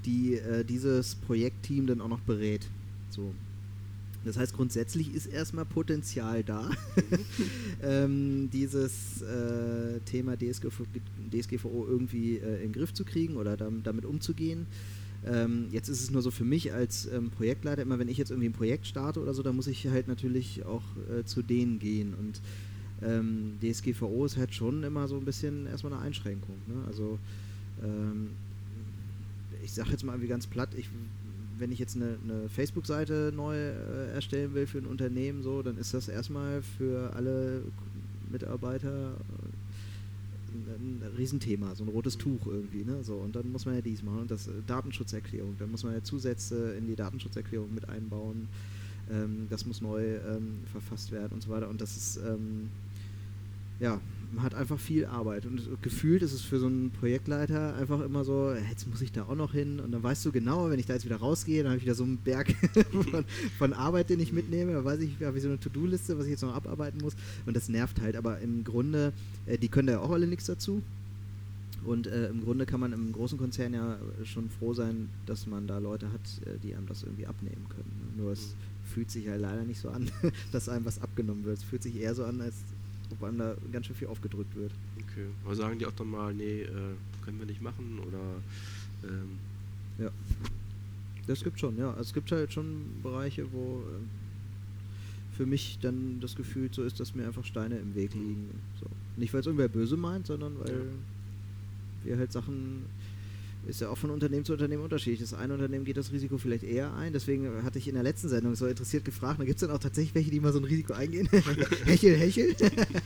[0.04, 2.68] die äh, dieses Projektteam dann auch noch berät.
[3.08, 3.32] So.
[4.22, 6.70] Das heißt, grundsätzlich ist erstmal Potenzial da,
[7.82, 10.84] ähm, dieses äh, Thema DSGVO,
[11.32, 14.66] DSGVO irgendwie äh, in den Griff zu kriegen oder dam damit umzugehen.
[15.24, 18.30] Ähm, jetzt ist es nur so für mich als ähm, Projektleiter, immer wenn ich jetzt
[18.30, 20.84] irgendwie ein Projekt starte oder so, dann muss ich halt natürlich auch
[21.18, 22.12] äh, zu denen gehen.
[22.12, 22.42] Und
[23.02, 26.56] ähm, DSGVO ist halt schon immer so ein bisschen erstmal eine Einschränkung.
[26.66, 26.74] Ne?
[26.86, 27.18] Also
[27.82, 28.30] ähm,
[29.62, 30.88] ich sage jetzt mal irgendwie ganz platt, ich
[31.60, 35.76] wenn ich jetzt eine, eine Facebook-Seite neu äh, erstellen will für ein Unternehmen, so, dann
[35.76, 37.62] ist das erstmal für alle
[38.32, 39.12] Mitarbeiter
[40.52, 43.04] ein, ein Riesenthema, so ein rotes Tuch irgendwie, ne?
[43.04, 45.92] So, und dann muss man ja dies machen und das äh, Datenschutzerklärung, dann muss man
[45.92, 48.48] ja Zusätze in die Datenschutzerklärung mit einbauen,
[49.10, 51.68] ähm, das muss neu ähm, verfasst werden und so weiter.
[51.68, 52.70] Und das ist ähm,
[53.80, 54.00] ja
[54.32, 55.46] man hat einfach viel Arbeit.
[55.46, 59.24] Und gefühlt ist es für so einen Projektleiter einfach immer so, jetzt muss ich da
[59.24, 59.80] auch noch hin.
[59.80, 61.94] Und dann weißt du genau, wenn ich da jetzt wieder rausgehe, dann habe ich wieder
[61.94, 62.54] so einen Berg
[62.90, 63.24] von,
[63.58, 64.72] von, Arbeit, den ich mitnehme.
[64.72, 67.16] Da weiß ich, habe ich so eine To-Do-Liste, was ich jetzt noch abarbeiten muss.
[67.46, 68.16] Und das nervt halt.
[68.16, 69.12] Aber im Grunde,
[69.46, 70.82] äh, die können da ja auch alle nichts dazu.
[71.84, 75.66] Und äh, im Grunde kann man im großen Konzern ja schon froh sein, dass man
[75.66, 77.90] da Leute hat, äh, die einem das irgendwie abnehmen können.
[78.16, 78.22] Ne?
[78.22, 80.10] Nur es fühlt sich ja leider nicht so an,
[80.52, 81.58] dass einem was abgenommen wird.
[81.58, 82.56] Es fühlt sich eher so an, als
[83.18, 84.72] wo einem da ganz schön viel aufgedrückt wird.
[84.96, 85.26] Okay.
[85.44, 86.68] Aber sagen die auch dann mal, nee, äh,
[87.24, 88.18] können wir nicht machen oder
[89.04, 89.38] ähm
[89.98, 90.10] Ja.
[91.26, 91.90] Das gibt schon, ja.
[91.90, 96.98] Also es gibt halt schon Bereiche, wo äh, für mich dann das Gefühl so ist,
[97.00, 98.50] dass mir einfach Steine im Weg liegen.
[98.80, 98.86] So.
[99.16, 102.04] Nicht weil es irgendwer böse meint, sondern weil ja.
[102.04, 102.84] wir halt Sachen
[103.70, 105.20] ist ja auch von Unternehmen zu Unternehmen unterschiedlich.
[105.20, 107.12] Das eine Unternehmen geht das Risiko vielleicht eher ein.
[107.12, 109.80] Deswegen hatte ich in der letzten Sendung so interessiert gefragt, da gibt es dann auch
[109.80, 111.28] tatsächlich welche, die mal so ein Risiko eingehen.
[111.84, 112.54] hechel, hechel.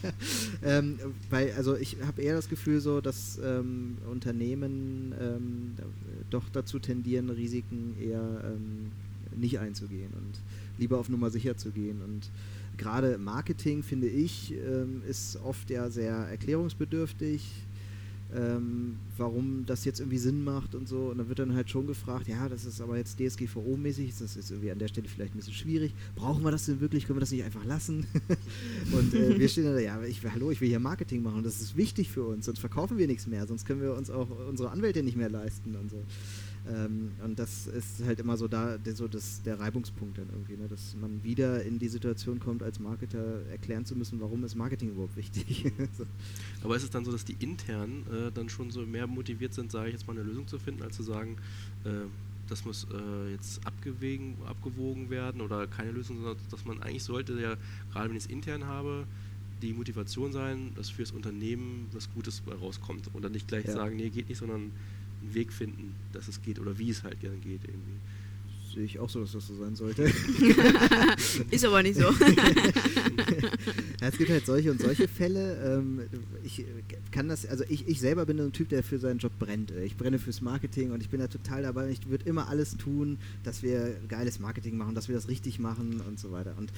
[0.63, 0.99] ähm,
[1.29, 5.75] weil, also ich habe eher das Gefühl so, dass ähm, Unternehmen ähm,
[6.29, 8.91] doch dazu tendieren, Risiken eher ähm,
[9.39, 10.39] nicht einzugehen und
[10.77, 12.01] lieber auf Nummer sicher zu gehen.
[12.01, 12.29] Und
[12.77, 17.41] gerade Marketing, finde ich, ähm, ist oft ja sehr erklärungsbedürftig
[18.35, 21.07] ähm, warum das jetzt irgendwie Sinn macht und so.
[21.07, 24.51] Und dann wird dann halt schon gefragt, ja, das ist aber jetzt DSGVO-mäßig, das ist
[24.51, 25.93] irgendwie an der Stelle vielleicht ein bisschen schwierig.
[26.15, 27.07] Brauchen wir das denn wirklich?
[27.07, 28.05] Können wir das nicht einfach lassen?
[28.91, 31.77] und äh, wir stehen da, ja, ich, hallo, ich will hier Marketing machen das ist
[31.77, 35.03] wichtig für uns, sonst verkaufen wir nichts mehr, sonst können wir uns auch unsere Anwälte
[35.03, 36.03] nicht mehr leisten und so.
[36.67, 40.57] Ähm, und das ist halt immer so da, der, so das, der Reibungspunkt dann irgendwie,
[40.57, 40.67] ne?
[40.67, 44.89] dass man wieder in die Situation kommt, als Marketer erklären zu müssen, warum ist Marketing
[44.89, 45.71] überhaupt wichtig.
[45.97, 46.05] so.
[46.63, 49.71] Aber ist es dann so, dass die intern äh, dann schon so mehr motiviert sind,
[49.71, 51.37] sage ich jetzt mal, eine Lösung zu finden, als zu sagen,
[51.83, 51.89] äh,
[52.49, 57.39] das muss äh, jetzt abgewägen, abgewogen werden oder keine Lösung, sondern dass man eigentlich sollte
[57.39, 57.57] ja,
[57.91, 59.05] gerade wenn ich es intern habe,
[59.61, 63.73] die Motivation sein, dass für das Unternehmen was Gutes rauskommt und dann nicht gleich ja.
[63.73, 64.71] sagen, nee, geht nicht, sondern
[65.21, 67.99] einen Weg finden, dass es geht oder wie es halt gerne geht irgendwie.
[68.73, 70.03] Sehe ich auch so, dass das so sein sollte.
[71.49, 72.03] Ist aber nicht so.
[74.01, 75.77] ja, es gibt halt solche und solche Fälle.
[75.77, 76.01] Ähm,
[76.43, 76.65] ich
[77.11, 79.71] kann das, also ich, ich selber bin ein Typ, der für seinen Job brennt.
[79.85, 81.89] Ich brenne fürs Marketing und ich bin da total dabei.
[81.89, 86.01] Ich würde immer alles tun, dass wir geiles Marketing machen, dass wir das richtig machen
[86.05, 86.53] und so weiter.
[86.57, 86.73] Und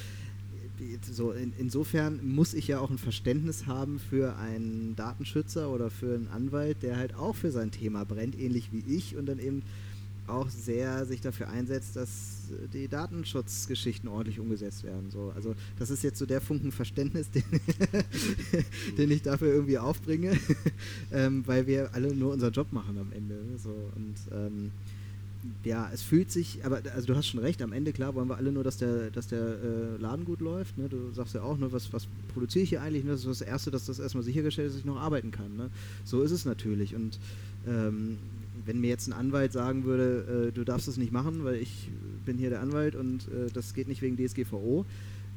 [1.01, 6.15] so in, insofern muss ich ja auch ein Verständnis haben für einen Datenschützer oder für
[6.15, 9.63] einen Anwalt, der halt auch für sein Thema brennt, ähnlich wie ich und dann eben
[10.27, 15.09] auch sehr sich dafür einsetzt, dass die Datenschutzgeschichten ordentlich umgesetzt werden.
[15.09, 15.31] So.
[15.35, 17.43] Also das ist jetzt so der Funken Verständnis, den,
[18.97, 20.37] den ich dafür irgendwie aufbringe,
[21.11, 23.39] ähm, weil wir alle nur unseren Job machen am Ende.
[23.57, 23.73] So.
[23.95, 24.71] Und ähm,
[25.63, 28.38] ja, es fühlt sich, aber also du hast schon recht, am Ende klar wollen wir
[28.38, 30.78] alle nur, dass der, dass der äh, Laden gut läuft.
[30.78, 30.89] Ne?
[30.89, 33.04] Du sagst ja auch, ne, was, was produziere ich hier eigentlich?
[33.04, 33.12] Ne?
[33.12, 35.56] Das ist das Erste, dass das erstmal sichergestellt ist, dass ich noch arbeiten kann.
[35.56, 35.69] Ne?
[36.04, 36.95] So ist es natürlich.
[36.95, 37.19] Und
[37.67, 38.17] ähm,
[38.65, 41.89] wenn mir jetzt ein Anwalt sagen würde, äh, du darfst das nicht machen, weil ich
[42.26, 44.86] bin hier der Anwalt und äh, das geht nicht wegen DSGVO,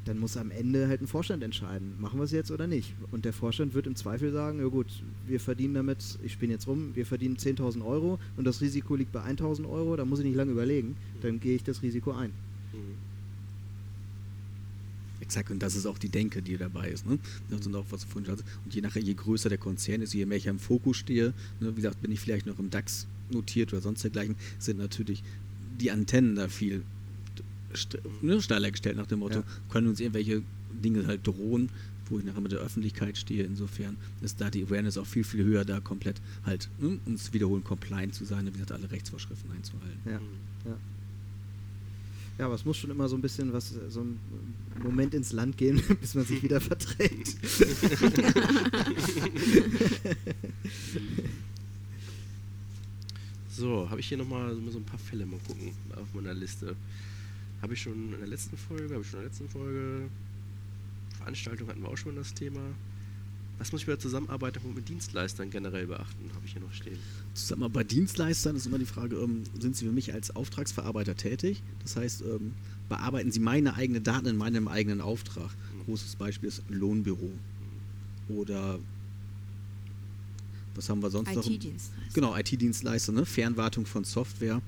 [0.05, 2.95] dann muss am Ende halt ein Vorstand entscheiden, machen wir es jetzt oder nicht.
[3.11, 4.87] Und der Vorstand wird im Zweifel sagen, ja gut,
[5.27, 9.13] wir verdienen damit, ich spinne jetzt rum, wir verdienen 10.000 Euro und das Risiko liegt
[9.13, 12.31] bei 1.000 Euro, da muss ich nicht lange überlegen, dann gehe ich das Risiko ein.
[12.73, 13.11] Mhm.
[15.21, 17.07] Exakt, und das ist auch die Denke, die dabei ist.
[17.07, 17.19] Ne?
[17.51, 18.33] Das sind auch, was vorhin
[18.65, 21.71] Und je nachher, je größer der Konzern ist, je mehr ich im Fokus stehe, ne,
[21.71, 25.23] wie gesagt, bin ich vielleicht noch im DAX notiert oder sonst dergleichen, sind natürlich
[25.79, 26.83] die Antennen da viel
[28.23, 29.45] ne, steiler gestellt nach dem Motto, ja.
[29.71, 31.71] können uns irgendwelche Dinge halt drohen,
[32.09, 33.45] wo ich nachher mit der Öffentlichkeit stehe.
[33.45, 37.65] Insofern ist da die Awareness auch viel, viel höher, da komplett halt, ne, uns wiederholen
[37.65, 40.01] compliant zu sein und wie gesagt, alle Rechtsvorschriften einzuhalten.
[40.05, 40.21] Ja,
[40.71, 40.77] ja.
[42.41, 44.19] Ja, aber es muss schon immer so ein bisschen was, so ein
[44.83, 47.37] Moment ins Land gehen, bis man sich wieder verträgt.
[53.51, 56.75] so, habe ich hier nochmal so ein paar Fälle mal gucken auf meiner Liste.
[57.63, 60.09] Habe ich schon in der letzten Folge, habe ich schon in der letzten Folge.
[61.19, 62.61] Veranstaltung hatten wir auch schon das Thema.
[63.59, 66.99] Was muss ich bei der Zusammenarbeit mit Dienstleistern generell beachten, habe ich hier noch stehen.
[67.35, 71.63] Zusammenarbeit bei Dienstleistern ist immer die Frage, ähm, sind Sie für mich als Auftragsverarbeiter tätig?
[71.83, 72.55] Das heißt, ähm,
[72.89, 75.51] bearbeiten Sie meine eigenen Daten in meinem eigenen Auftrag?
[75.51, 75.85] Mhm.
[75.85, 77.31] Großes Beispiel ist Lohnbüro.
[78.31, 78.79] Oder
[80.81, 81.45] Was haben wir sonst noch?
[81.45, 82.15] IT-Dienstleister.
[82.15, 83.27] Genau, IT-Dienstleister, ne?
[83.27, 84.63] Fernwartung von Software.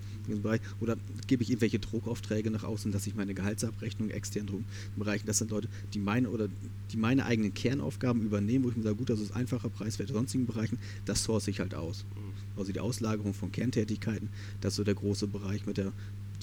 [0.79, 5.25] Oder gebe ich irgendwelche Druckaufträge nach außen, dass ich meine Gehaltsabrechnung extern drum bereichen.
[5.25, 6.48] Das sind Leute, die meine oder
[6.92, 10.16] die meine eigenen Kernaufgaben übernehmen, wo ich mir sage, gut, das ist einfacher Preiswert in
[10.16, 12.05] sonstigen Bereichen, das source ich halt aus.
[12.14, 12.59] Mhm.
[12.59, 14.29] Also die Auslagerung von Kerntätigkeiten,
[14.61, 15.92] das ist so der große Bereich mit der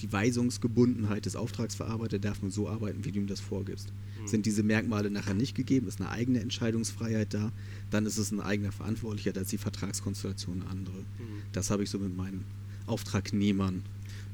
[0.02, 3.92] die Weisungsgebundenheit des Auftragsverarbeiters darf nur so arbeiten, wie du ihm das vorgibst.
[4.20, 4.26] Mhm.
[4.26, 7.52] Sind diese Merkmale nachher nicht gegeben, ist eine eigene Entscheidungsfreiheit da,
[7.90, 10.98] dann ist es ein eigener Verantwortlicher, da ist die Vertragskonstellation eine andere.
[10.98, 11.42] Mhm.
[11.52, 12.44] Das habe ich so mit meinen
[12.86, 13.82] Auftragnehmern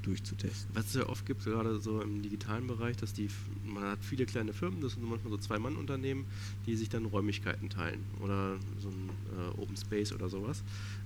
[0.07, 0.75] durchzutesten.
[0.75, 3.29] Was es ja oft gibt, gerade so im digitalen Bereich, dass die,
[3.64, 6.25] man hat viele kleine Firmen, das sind manchmal so Zwei-Mann-Unternehmen,
[6.66, 10.62] die sich dann Räumlichkeiten teilen oder so ein äh, Open Space oder sowas.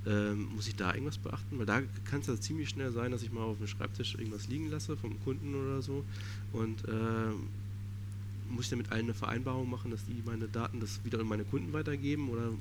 [0.06, 1.58] Ähm, muss ich da irgendwas beachten?
[1.58, 4.48] Weil da kann es ja ziemlich schnell sein, dass ich mal auf dem Schreibtisch irgendwas
[4.48, 6.04] liegen lasse vom Kunden oder so
[6.52, 7.32] und äh,
[8.50, 11.44] muss ich damit allen eine Vereinbarung machen, dass die meine Daten das wieder an meine
[11.44, 12.28] Kunden weitergeben?
[12.28, 12.52] Oder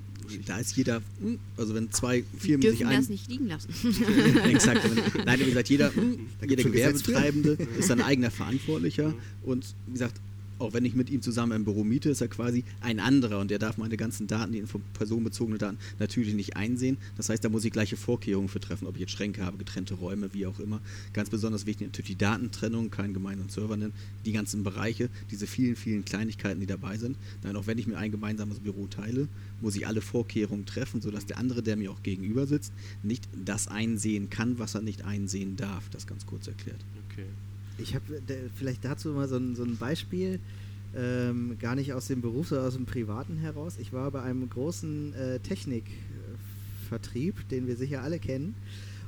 [0.46, 2.98] da ist jeder, hm, also wenn zwei Firmen Dürfen sich ein...
[2.98, 3.70] das nicht liegen lassen.
[4.46, 4.82] Exakt.
[5.26, 10.20] Nein, wie gesagt, jeder, hm, jeder Gewerbetreibende ist ein eigener Verantwortlicher und wie gesagt,
[10.60, 13.50] auch wenn ich mit ihm zusammen im Büro miete, ist er quasi ein anderer und
[13.50, 16.98] der darf meine ganzen Daten, die personenbezogene Daten, natürlich nicht einsehen.
[17.18, 19.96] Das heißt, da muss ich gleiche Vorkehrungen für treffen, ob ich jetzt Schränke habe, getrennte
[19.96, 20.82] Räume, wie auch immer.
[21.14, 23.94] Ganz besonders wichtig natürlich die Datentrennung, keinen gemeinsamen Server nennen,
[24.26, 27.18] die ganzen Bereiche, diese vielen, vielen Kleinigkeiten, die dabei sind.
[27.44, 29.28] Nein, auch wenn ich mir ein gemeinsames Büro teile,
[29.62, 33.68] muss ich alle Vorkehrungen treffen, sodass der andere, der mir auch gegenüber sitzt, nicht das
[33.68, 35.90] einsehen kann, was er nicht einsehen darf.
[35.90, 36.84] Das ganz kurz erklärt.
[37.10, 37.26] Okay.
[37.82, 38.22] Ich habe
[38.56, 40.40] vielleicht dazu mal so ein, so ein Beispiel,
[40.96, 43.78] ähm, gar nicht aus dem Beruf, sondern aus dem Privaten heraus.
[43.80, 48.56] Ich war bei einem großen äh, Technikvertrieb, den wir sicher alle kennen,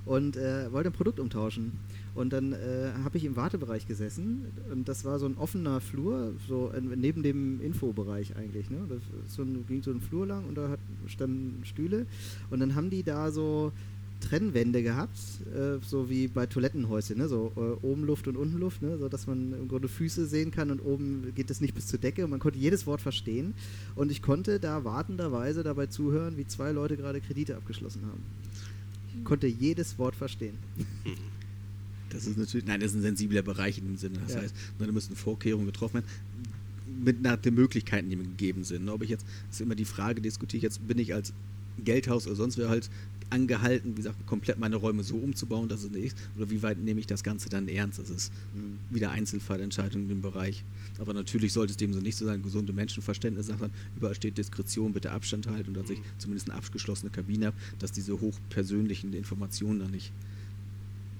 [0.05, 1.73] und äh, wollte ein Produkt umtauschen.
[2.13, 6.33] Und dann äh, habe ich im Wartebereich gesessen und das war so ein offener Flur,
[6.47, 8.69] so neben dem Infobereich eigentlich.
[8.69, 8.79] Ne?
[8.89, 8.99] Das
[9.33, 12.05] so ein, ging so ein Flur lang und da hat, standen Stühle
[12.49, 13.71] und dann haben die da so
[14.21, 15.17] Trennwände gehabt,
[15.53, 17.27] äh, so wie bei Toilettenhäuschen, ne?
[17.27, 18.97] so äh, oben Luft und unten Luft, ne?
[18.97, 21.99] so dass man im Grunde Füße sehen kann und oben geht es nicht bis zur
[21.99, 22.25] Decke.
[22.27, 23.53] Man konnte jedes Wort verstehen
[23.95, 28.21] und ich konnte da wartenderweise dabei zuhören, wie zwei Leute gerade Kredite abgeschlossen haben.
[29.17, 30.55] Ich konnte jedes Wort verstehen.
[32.09, 34.19] Das ist natürlich, nein, das ist ein sensibler Bereich in dem Sinne.
[34.25, 34.41] Das ja.
[34.41, 36.09] heißt, da müssen Vorkehrungen getroffen werden
[37.03, 38.87] mit nach den Möglichkeiten, die mir gegeben sind.
[38.89, 41.33] Ob ich jetzt, das ist immer die Frage, diskutiere ich jetzt, bin ich als
[41.83, 42.89] Geldhaus oder sonst wer halt
[43.31, 46.99] angehalten, wie gesagt, komplett meine Räume so umzubauen, dass es nicht, oder wie weit nehme
[46.99, 47.99] ich das Ganze dann ernst?
[47.99, 48.77] Das ist mhm.
[48.93, 50.63] wieder Einzelfallentscheidung in dem Bereich.
[50.99, 52.43] Aber natürlich sollte es dem so nicht so sein.
[52.43, 56.03] Gesunde Menschenverständnis sagt dann, überall steht Diskretion, bitte Abstand halten und dass ich mhm.
[56.17, 60.11] zumindest eine abgeschlossene Kabine habe, dass diese hochpersönlichen Informationen dann nicht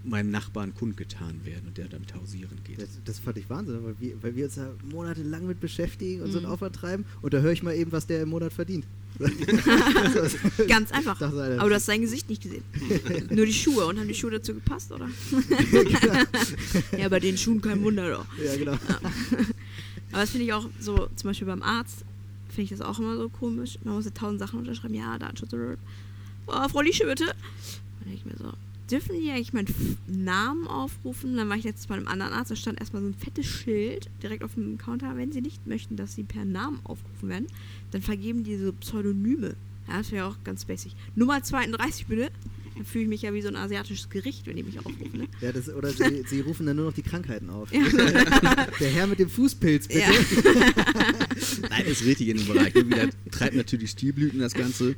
[0.04, 2.82] meinem Nachbarn kundgetan werden und der damit hausieren geht.
[2.82, 6.30] Das, das fand ich Wahnsinn, weil wir, weil wir uns da monatelang mit beschäftigen und
[6.30, 6.32] mhm.
[6.32, 6.54] so einen mhm.
[6.54, 8.86] Aufwand treiben und da höre ich mal eben, was der im Monat verdient.
[10.68, 11.22] Ganz einfach.
[11.22, 12.64] Aber du hast sein Gesicht nicht gesehen.
[13.30, 13.86] Nur die Schuhe.
[13.86, 15.08] Und haben die Schuhe dazu gepasst, oder?
[16.98, 18.26] ja, bei den Schuhen kein Wunder doch.
[18.44, 18.74] Ja, genau.
[18.74, 19.00] Ja.
[20.12, 22.04] Aber das finde ich auch so, zum Beispiel beim Arzt,
[22.50, 23.78] finde ich das auch immer so komisch.
[23.84, 24.94] Man muss ja tausend Sachen unterschreiben.
[24.94, 25.52] Ja, Datenschutz.
[26.48, 27.26] Oh, Frau Liesche, bitte.
[27.26, 27.36] Dann
[28.06, 28.52] denke ich mir so,
[28.92, 31.38] dürfen die eigentlich meinen Namen aufrufen?
[31.38, 34.10] Dann war ich letztes bei einem anderen Arzt, da stand erstmal so ein fettes Schild
[34.22, 37.48] direkt auf dem Counter, wenn sie nicht möchten, dass sie per Namen aufgerufen werden,
[37.92, 39.56] dann vergeben die so Pseudonyme.
[39.88, 40.94] Ja, das wäre auch ganz basic.
[41.16, 42.32] Nummer 32 bitte.
[42.76, 45.20] Dann fühle ich mich ja wie so ein asiatisches Gericht, wenn die mich aufrufen.
[45.20, 45.28] Ne?
[45.42, 47.72] Ja, das, oder sie, sie, rufen dann nur noch die Krankheiten auf.
[47.72, 47.84] Ja.
[48.80, 50.00] Der Herr mit dem Fußpilz, bitte.
[50.00, 50.10] Ja.
[51.70, 52.74] Nein, das ist richtig in dem Bereich.
[52.74, 54.96] Wieder treibt natürlich Stilblüten das Ganze.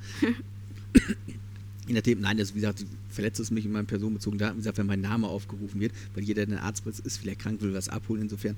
[1.87, 4.59] In der Themen, nein, das, wie gesagt, verletzt es mich in meinen personenbezogenen Daten, wie
[4.59, 7.73] gesagt, wenn mein Name aufgerufen wird, weil jeder, der ein Arzt ist, vielleicht krank, will
[7.73, 8.23] was abholen.
[8.23, 8.55] Insofern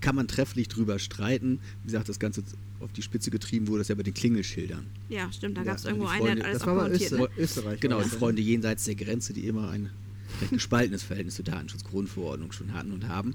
[0.00, 1.58] kann man trefflich drüber streiten.
[1.82, 2.42] Wie gesagt, das Ganze
[2.80, 4.86] auf die Spitze getrieben wurde, das ja bei den Klingelschildern.
[5.08, 7.18] Ja, stimmt, da ja, gab es irgendwo einen, der hat alles Das war bei Öster
[7.18, 7.28] ne?
[7.36, 7.80] Österreich.
[7.80, 9.90] Genau, die Freunde jenseits der Grenze, die immer ein
[10.40, 13.34] recht gespaltenes Verhältnis zur Datenschutzgrundverordnung schon hatten und haben.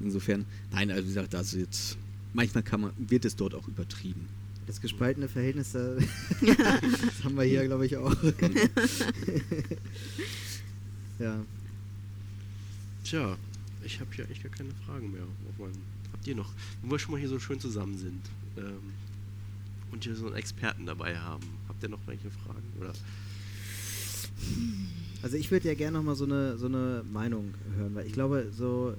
[0.00, 1.96] Insofern, nein, also wie gesagt, das jetzt,
[2.32, 4.28] manchmal kann man, wird es dort auch übertrieben.
[4.66, 5.84] Das gespaltene Verhältnis, das
[7.24, 8.14] haben wir hier, glaube ich, auch.
[11.18, 11.44] ja.
[13.04, 13.36] Tja,
[13.84, 15.22] ich habe hier eigentlich gar keine Fragen mehr.
[16.12, 18.20] Habt ihr noch, wo wir schon mal hier so schön zusammen sind
[18.56, 18.92] ähm,
[19.90, 22.62] und hier so einen Experten dabei haben, habt ihr noch welche Fragen?
[22.80, 22.92] Oder?
[25.22, 28.12] Also ich würde ja gerne noch mal so eine, so eine Meinung hören, weil ich
[28.12, 28.94] glaube, so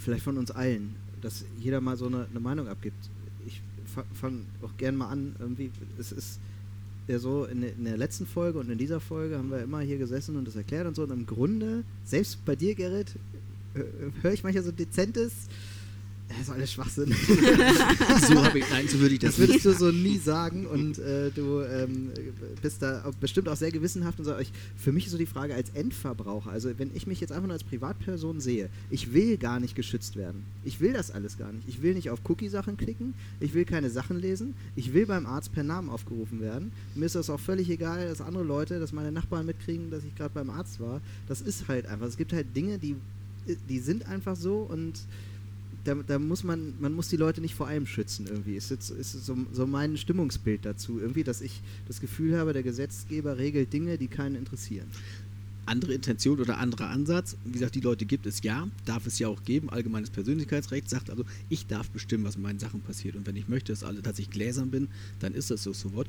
[0.00, 3.08] vielleicht von uns allen, dass jeder mal so eine, eine Meinung abgibt
[4.14, 5.34] fange auch gerne mal an.
[5.38, 6.38] Irgendwie, es ist
[7.08, 9.98] ja so, in, in, der letzten Folge und in dieser Folge haben wir immer hier
[9.98, 11.02] gesessen und das erklärt und so.
[11.02, 13.16] Und im Grunde, selbst bei dir, Gerrit,
[14.22, 15.32] höre ich manchmal so dezentes,
[16.38, 17.12] Das ist alles Schwachsinn.
[18.28, 20.98] so habe ich, nein, so würde ich das, das würdest du so nie sagen und
[20.98, 22.10] äh, du ähm,
[22.60, 25.70] bist da bestimmt auch sehr gewissenhaft und sagst, für mich ist so die Frage als
[25.70, 29.74] Endverbraucher, also wenn ich mich jetzt einfach nur als Privatperson sehe, ich will gar nicht
[29.74, 30.44] geschützt werden.
[30.64, 31.68] Ich will das alles gar nicht.
[31.68, 35.52] Ich will nicht auf Cookie-Sachen klicken, ich will keine Sachen lesen, ich will beim Arzt
[35.52, 36.72] per Namen aufgerufen werden.
[36.94, 40.14] Mir ist das auch völlig egal, dass andere Leute, dass meine Nachbarn mitkriegen, dass ich
[40.14, 41.00] gerade beim Arzt war.
[41.28, 42.96] Das ist halt einfach, es gibt halt Dinge, die,
[43.68, 45.00] die sind einfach so und
[45.84, 48.56] da, da, muss man, man muss die Leute nicht vor allem schützen irgendwie.
[48.56, 52.62] Ist jetzt ist so, so mein Stimmungsbild dazu irgendwie, dass ich das Gefühl habe, der
[52.62, 54.86] Gesetzgeber regelt Dinge, die keinen interessieren.
[55.64, 59.28] Andere Intention oder anderer Ansatz, wie gesagt, die Leute gibt es ja, darf es ja
[59.28, 59.70] auch geben.
[59.70, 63.14] Allgemeines Persönlichkeitsrecht sagt also, ich darf bestimmen, was mit meinen Sachen passiert.
[63.14, 64.88] Und wenn ich möchte, dass, alle, dass ich gläsern bin,
[65.20, 66.08] dann ist das so sofort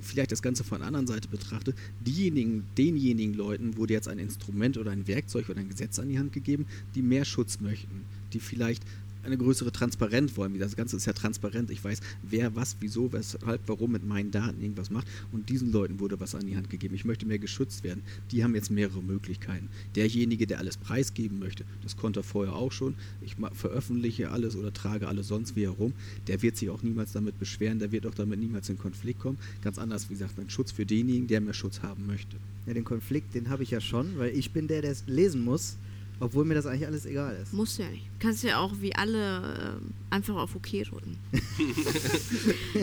[0.00, 4.76] vielleicht das Ganze von der anderen Seite betrachte, diejenigen, denjenigen Leuten wurde jetzt ein Instrument
[4.78, 8.40] oder ein Werkzeug oder ein Gesetz an die Hand gegeben, die mehr Schutz möchten die
[8.40, 8.82] vielleicht
[9.22, 10.58] eine größere Transparenz wollen.
[10.58, 11.70] Das Ganze ist ja transparent.
[11.70, 15.06] Ich weiß, wer was, wieso, weshalb, warum mit meinen Daten irgendwas macht.
[15.32, 16.94] Und diesen Leuten wurde was an die Hand gegeben.
[16.94, 18.02] Ich möchte mehr geschützt werden.
[18.30, 19.68] Die haben jetzt mehrere Möglichkeiten.
[19.96, 22.94] Derjenige, der alles preisgeben möchte, das konnte er vorher auch schon.
[23.20, 25.92] Ich veröffentliche alles oder trage alles sonst wie herum.
[26.26, 27.78] Der wird sich auch niemals damit beschweren.
[27.78, 29.38] Der wird auch damit niemals in Konflikt kommen.
[29.62, 32.36] Ganz anders, wie gesagt, ein Schutz für denjenigen, der mehr Schutz haben möchte.
[32.66, 35.44] Ja, den Konflikt, den habe ich ja schon, weil ich bin der, der es lesen
[35.44, 35.76] muss
[36.20, 37.52] obwohl mir das eigentlich alles egal ist.
[37.52, 38.04] Muss ja nicht.
[38.18, 41.16] Kannst ja auch wie alle äh, einfach auf OK drücken.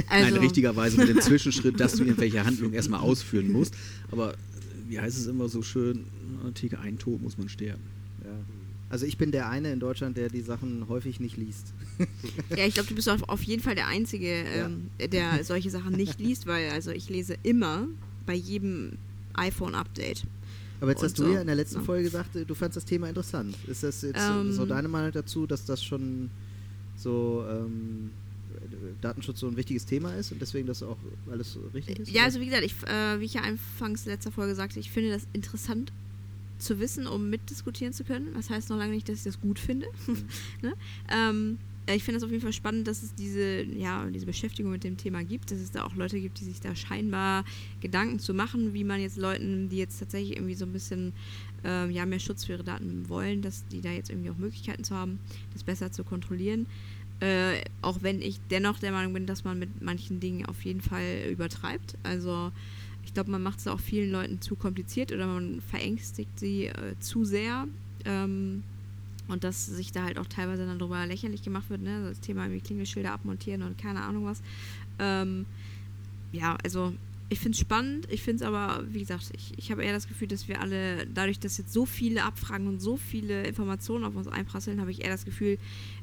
[0.09, 0.31] also.
[0.31, 3.75] Nein, richtigerweise mit dem Zwischenschritt, dass du irgendwelche Handlungen erstmal ausführen musst.
[4.11, 4.33] Aber
[4.87, 6.05] wie heißt es immer so schön,
[6.43, 7.83] Artikel ein Tod muss man sterben.
[8.23, 8.31] Ja.
[8.89, 11.73] Also ich bin der eine in Deutschland, der die Sachen häufig nicht liest.
[12.49, 16.19] ja, ich glaube, du bist auf, jeden Fall der Einzige, ähm, der solche Sachen nicht
[16.19, 17.87] liest, weil also ich lese immer
[18.25, 18.93] bei jedem
[19.33, 20.23] iPhone-Update.
[20.79, 21.83] Aber jetzt hast du ja in der letzten ja.
[21.83, 23.55] Folge gesagt, du fandest das Thema interessant.
[23.67, 26.29] Ist das jetzt ähm, so deine Meinung dazu, dass das schon
[26.95, 28.11] so ähm,
[29.01, 30.97] Datenschutz so ein wichtiges Thema ist und deswegen das auch
[31.31, 32.11] alles richtig ist?
[32.11, 35.11] Ja, also wie gesagt, ich, äh, wie ich ja anfangs letzter Folge sagte, ich finde
[35.11, 35.91] das interessant
[36.59, 38.33] zu wissen, um mitdiskutieren zu können.
[38.33, 39.87] Das heißt noch lange nicht, dass ich das gut finde.
[40.07, 40.23] Mhm.
[40.61, 40.73] ne?
[41.09, 41.57] ähm,
[41.93, 44.97] ich finde es auf jeden Fall spannend, dass es diese, ja, diese Beschäftigung mit dem
[44.97, 47.45] Thema gibt, dass es da auch Leute gibt, die sich da scheinbar
[47.79, 51.13] Gedanken zu machen, wie man jetzt Leuten, die jetzt tatsächlich irgendwie so ein bisschen
[51.63, 54.83] äh, ja, mehr Schutz für ihre Daten wollen, dass die da jetzt irgendwie auch Möglichkeiten
[54.83, 55.19] zu haben,
[55.53, 56.65] das besser zu kontrollieren.
[57.19, 60.81] Äh, auch wenn ich dennoch der Meinung bin, dass man mit manchen Dingen auf jeden
[60.81, 61.97] Fall übertreibt.
[62.03, 62.51] Also
[63.05, 66.99] ich glaube, man macht es auch vielen Leuten zu kompliziert oder man verängstigt sie äh,
[66.99, 67.67] zu sehr.
[68.05, 68.63] Ähm,
[69.27, 72.01] und dass sich da halt auch teilweise dann darüber lächerlich gemacht wird, ne?
[72.07, 74.41] Das Thema wie Klingelschilder abmontieren und keine Ahnung was.
[74.99, 75.45] Ähm,
[76.31, 76.93] ja, also
[77.29, 80.07] ich finde es spannend, ich finde es aber, wie gesagt, ich, ich habe eher das
[80.07, 84.15] Gefühl, dass wir alle, dadurch, dass jetzt so viele Abfragen und so viele Informationen auf
[84.15, 85.57] uns einprasseln, habe ich eher das Gefühl,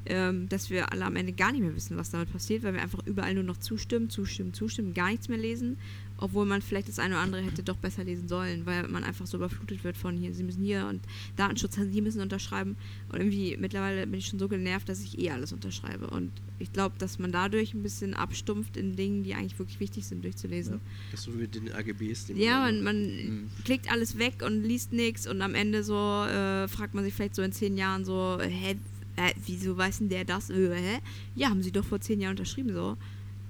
[0.04, 2.82] ähm, dass wir alle am Ende gar nicht mehr wissen, was damit passiert, weil wir
[2.82, 5.78] einfach überall nur noch zustimmen, zustimmen, zustimmen, gar nichts mehr lesen
[6.18, 9.26] obwohl man vielleicht das eine oder andere hätte doch besser lesen sollen, weil man einfach
[9.26, 11.00] so überflutet wird von hier, sie müssen hier und
[11.36, 12.76] Datenschutz, sie müssen unterschreiben.
[13.10, 16.08] Und irgendwie mittlerweile bin ich schon so genervt, dass ich eh alles unterschreibe.
[16.08, 20.06] Und ich glaube, dass man dadurch ein bisschen abstumpft in Dingen, die eigentlich wirklich wichtig
[20.06, 20.74] sind, durchzulesen.
[20.74, 22.28] Ja, das so mit den AGBs.
[22.36, 23.50] Ja, man, man mhm.
[23.64, 27.34] klickt alles weg und liest nichts und am Ende so äh, fragt man sich vielleicht
[27.34, 28.76] so in zehn Jahren so, hä,
[29.16, 30.50] äh, wieso weiß denn der das?
[30.50, 30.98] Äh, hä?
[31.34, 32.96] Ja, haben sie doch vor zehn Jahren unterschrieben so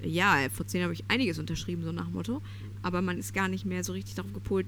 [0.04, 2.42] ja, vor zehn habe ich einiges unterschrieben, so nach dem Motto.
[2.82, 4.66] Aber man ist gar nicht mehr so richtig darauf gepolt.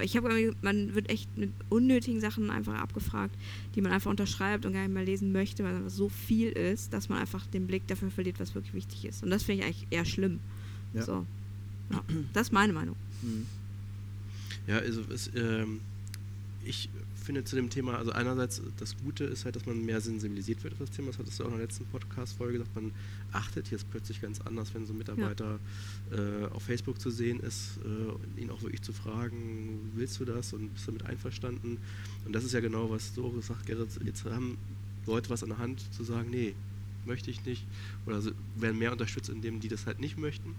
[0.00, 3.34] Ich habe, man wird echt mit unnötigen Sachen einfach abgefragt,
[3.74, 6.50] die man einfach unterschreibt und gar nicht mehr lesen möchte, weil es einfach so viel
[6.50, 9.22] ist, dass man einfach den Blick dafür verliert, was wirklich wichtig ist.
[9.22, 10.40] Und das finde ich eigentlich eher schlimm.
[10.94, 11.02] Ja.
[11.02, 11.26] So.
[11.90, 12.96] Ja, das ist meine Meinung.
[13.22, 13.46] Mhm.
[14.66, 15.80] Ja, also es, ähm,
[16.64, 16.88] ich
[17.30, 20.72] finde zu dem Thema, also einerseits das Gute ist halt, dass man mehr sensibilisiert wird
[20.72, 21.08] auf das Thema.
[21.08, 22.74] Das hattest du auch in der letzten Podcast-Folge gesagt.
[22.74, 22.90] Man
[23.30, 25.60] achtet jetzt plötzlich ganz anders, wenn so ein Mitarbeiter
[26.10, 26.16] ja.
[26.18, 30.52] äh, auf Facebook zu sehen ist, äh, ihn auch wirklich zu fragen, willst du das
[30.52, 31.78] und bist damit einverstanden?
[32.24, 34.58] Und das ist ja genau, was du gesagt Gerrit, jetzt haben
[35.06, 36.56] Leute was an der Hand zu sagen, nee,
[37.06, 37.64] möchte ich nicht.
[38.06, 38.22] Oder
[38.56, 40.56] werden mehr unterstützt, indem die das halt nicht möchten.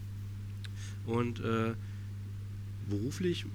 [1.05, 1.73] Und äh,
[2.89, 3.45] beruflich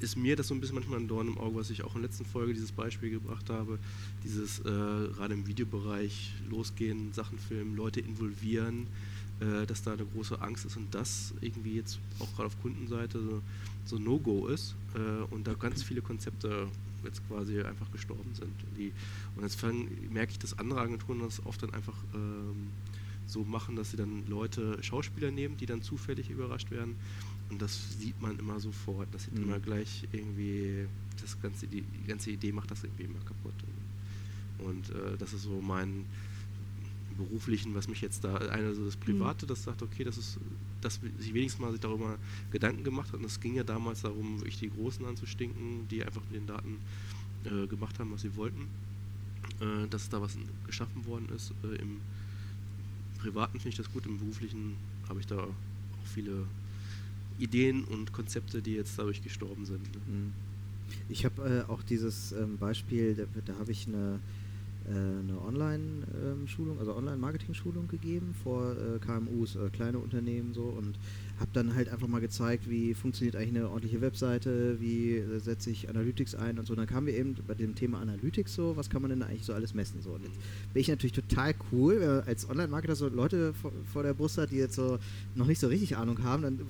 [0.00, 2.02] ist mir das so ein bisschen manchmal ein Dorn im Auge, was ich auch in
[2.02, 3.78] der letzten Folge dieses Beispiel gebracht habe.
[4.22, 8.86] Dieses äh, gerade im Videobereich losgehen, Sachen filmen, Leute involvieren,
[9.40, 13.20] äh, dass da eine große Angst ist und das irgendwie jetzt auch gerade auf Kundenseite
[13.20, 13.42] so,
[13.84, 16.68] so No-Go ist äh, und da ganz viele Konzepte
[17.04, 18.44] jetzt quasi einfach gestorben sind.
[18.44, 18.92] Und, die,
[19.36, 19.62] und jetzt
[20.10, 22.68] merke ich, dass andere Agenturen das oft dann einfach ähm,
[23.26, 26.96] so machen, dass sie dann Leute, Schauspieler nehmen, die dann zufällig überrascht werden
[27.50, 29.08] und das sieht man immer sofort.
[29.12, 29.44] Das sieht mhm.
[29.44, 30.86] immer gleich irgendwie,
[31.20, 33.54] das ganze, die, die, ganze Idee macht das irgendwie immer kaputt.
[34.58, 36.04] Und, äh, das ist so mein,
[37.16, 40.38] beruflichen, was mich jetzt da, einer so das Private, das sagt, okay, das ist,
[40.80, 42.18] dass sich wenigstens mal sich darüber
[42.50, 43.20] Gedanken gemacht hat.
[43.20, 46.78] Und es ging ja damals darum, wirklich die Großen anzustinken, die einfach mit den Daten
[47.44, 48.66] äh, gemacht haben, was sie wollten.
[49.60, 50.36] Äh, dass da was
[50.66, 51.52] geschaffen worden ist.
[51.62, 52.00] Äh, Im
[53.18, 54.76] Privaten finde ich das gut, im Beruflichen
[55.08, 55.54] habe ich da auch
[56.12, 56.46] viele
[57.38, 59.82] Ideen und Konzepte, die jetzt dadurch gestorben sind.
[59.82, 60.00] Ne?
[60.06, 60.32] Mhm.
[61.08, 64.20] Ich habe äh, auch dieses ähm, Beispiel, da, da habe ich eine,
[64.86, 70.96] äh, eine Online-Schulung, ähm, also Online-Marketing-Schulung gegeben vor äh, KMUs, äh, kleine Unternehmen so und
[71.40, 75.70] habe dann halt einfach mal gezeigt, wie funktioniert eigentlich eine ordentliche Webseite, wie äh, setze
[75.70, 76.72] ich Analytics ein und so.
[76.72, 79.44] Und dann kamen wir eben bei dem Thema Analytics so, was kann man denn eigentlich
[79.44, 80.10] so alles messen so.
[80.10, 80.38] Und jetzt
[80.72, 84.38] bin ich natürlich total cool, wenn man als Online-Marketer so Leute vor, vor, der Brust
[84.38, 84.98] hat, die jetzt so
[85.34, 86.60] noch nicht so richtig Ahnung haben, dann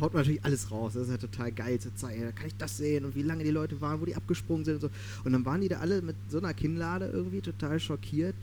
[0.00, 0.92] haut man natürlich alles raus.
[0.94, 3.44] Das ist halt total geil zu zeigen, da kann ich das sehen und wie lange
[3.44, 4.90] die Leute waren, wo die abgesprungen sind und so.
[5.24, 8.34] Und dann waren die da alle mit so einer Kinnlade irgendwie total schockiert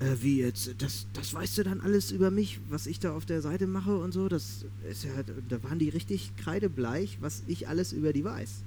[0.00, 3.26] äh, wie jetzt, das, das weißt du dann alles über mich, was ich da auf
[3.26, 4.28] der Seite mache und so.
[4.28, 5.10] Das ist ja,
[5.48, 8.64] da waren die richtig kreidebleich, was ich alles über die weiß.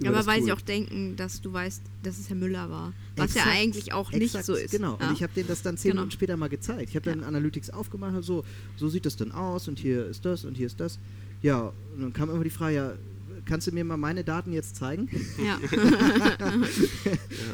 [0.00, 0.46] Über aber weil Tool.
[0.46, 2.92] sie auch denken, dass du weißt, dass es Herr Müller war.
[3.16, 4.72] Was exakt, ja eigentlich auch nicht exakt, so ist.
[4.72, 5.08] Genau, ja.
[5.08, 6.02] und ich habe denen das dann zehn genau.
[6.02, 6.90] Minuten später mal gezeigt.
[6.90, 7.26] Ich habe dann ja.
[7.26, 8.44] Analytics aufgemacht, so,
[8.76, 10.98] so sieht das dann aus und hier ist das und hier ist das.
[11.42, 12.92] Ja, und dann kam immer die Frage, ja,
[13.44, 15.08] kannst du mir mal meine Daten jetzt zeigen?
[15.42, 15.58] Ja.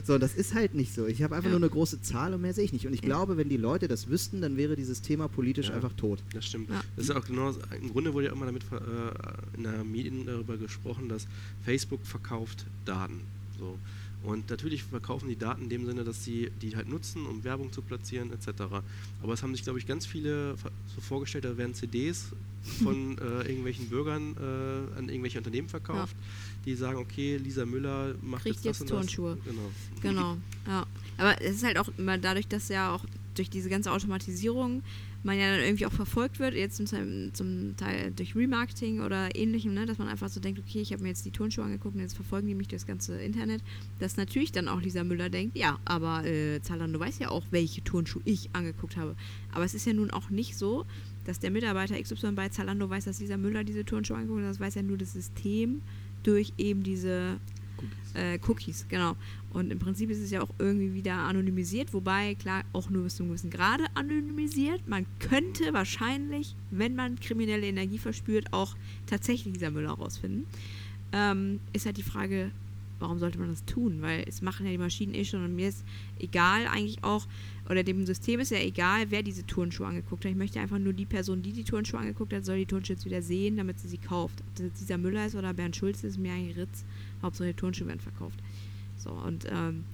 [0.05, 1.07] so, das ist halt nicht so.
[1.07, 1.59] Ich habe einfach ja.
[1.59, 2.87] nur eine große Zahl und mehr sehe ich nicht.
[2.87, 3.07] Und ich ja.
[3.07, 5.75] glaube, wenn die Leute das wüssten, dann wäre dieses Thema politisch ja.
[5.75, 6.21] einfach tot.
[6.33, 6.71] Das stimmt.
[6.97, 10.57] Das ist auch genau, im Grunde wurde ja immer damit äh, in der Medien darüber
[10.57, 11.27] gesprochen, dass
[11.65, 13.21] Facebook verkauft Daten.
[13.59, 13.79] So.
[14.25, 17.73] Und natürlich verkaufen die Daten in dem Sinne, dass sie die halt nutzen, um Werbung
[17.73, 18.63] zu platzieren etc.
[19.23, 20.57] Aber es haben sich, glaube ich, ganz viele
[20.95, 22.31] so vorgestellt, da werden CDs
[22.83, 26.63] von äh, irgendwelchen Bürgern äh, an irgendwelche Unternehmen verkauft, ja.
[26.67, 29.39] die sagen, okay, Lisa Müller macht Kriegt jetzt, das jetzt Turnschuhe.
[29.45, 29.71] Genau.
[30.03, 30.87] genau, ja.
[31.17, 33.05] Aber es ist halt auch immer dadurch, dass ja auch
[33.35, 34.83] durch diese ganze Automatisierung
[35.23, 39.75] man ja dann irgendwie auch verfolgt wird, jetzt zum, zum Teil durch Remarketing oder ähnlichem,
[39.75, 42.01] ne, dass man einfach so denkt, okay, ich habe mir jetzt die Turnschuhe angeguckt und
[42.01, 43.63] jetzt verfolgen die mich das ganze Internet,
[43.99, 47.83] dass natürlich dann auch Lisa Müller denkt, ja, aber äh, Zalando weiß ja auch, welche
[47.83, 49.17] Turnschuhe ich angeguckt habe.
[49.53, 50.87] Aber es ist ja nun auch nicht so,
[51.25, 54.61] dass der Mitarbeiter XY bei Zalando weiß, dass Lisa Müller diese Turnschuhe angeguckt hat, das
[54.61, 55.83] weiß ja nur das System
[56.23, 57.39] durch eben diese
[57.79, 58.15] Cookies.
[58.15, 59.17] Äh, Cookies, genau.
[59.53, 63.17] Und im Prinzip ist es ja auch irgendwie wieder anonymisiert, wobei klar auch nur bis
[63.17, 64.87] zu einem gewissen Grade anonymisiert.
[64.87, 68.77] Man könnte wahrscheinlich, wenn man kriminelle Energie verspürt, auch
[69.07, 70.47] tatsächlich dieser Müller rausfinden.
[71.13, 72.51] Ähm, ist halt die Frage,
[72.99, 74.03] warum sollte man das tun?
[74.03, 75.85] Weil es machen ja die Maschinen eh schon und mir ist
[76.19, 77.27] egal eigentlich auch,
[77.69, 80.33] oder dem System ist ja egal, wer diese Turnschuhe angeguckt hat.
[80.33, 83.05] Ich möchte einfach nur die Person, die die Turnschuhe angeguckt hat, soll die Turnschuhe jetzt
[83.05, 84.41] wieder sehen, damit sie sie kauft.
[84.41, 86.85] Ob das jetzt dieser Müller ist oder Bernd Schulz, ist mir eigentlich Ritz.
[87.23, 88.39] Hauptsache Turnschuhe werden verkauft.
[88.97, 89.85] So, und ähm,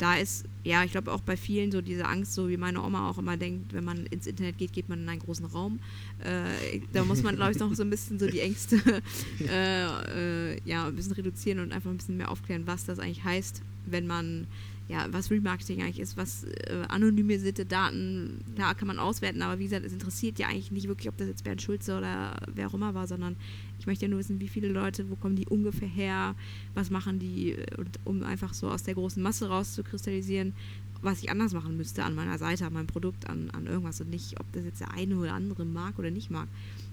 [0.00, 3.10] da ist, ja, ich glaube auch bei vielen so diese Angst, so wie meine Oma
[3.10, 5.78] auch immer denkt, wenn man ins Internet geht, geht man in einen großen Raum.
[6.24, 8.80] Äh, da muss man, glaube ich, noch so ein bisschen so die Ängste
[9.40, 13.24] äh, äh, ja, ein bisschen reduzieren und einfach ein bisschen mehr aufklären, was das eigentlich
[13.24, 14.46] heißt, wenn man
[14.90, 19.64] ja, was Remarketing eigentlich ist, was äh, anonymisierte Daten, da kann man auswerten, aber wie
[19.64, 22.74] gesagt, es interessiert ja eigentlich nicht wirklich, ob das jetzt Bernd Schulze oder wer auch
[22.74, 23.36] immer war, sondern
[23.78, 26.34] ich möchte ja nur wissen, wie viele Leute, wo kommen die ungefähr her,
[26.74, 30.54] was machen die, und, um einfach so aus der großen Masse rauszukristallisieren,
[31.02, 34.10] was ich anders machen müsste an meiner Seite, an meinem Produkt, an, an irgendwas und
[34.10, 36.48] nicht, ob das jetzt der eine oder andere mag oder nicht mag.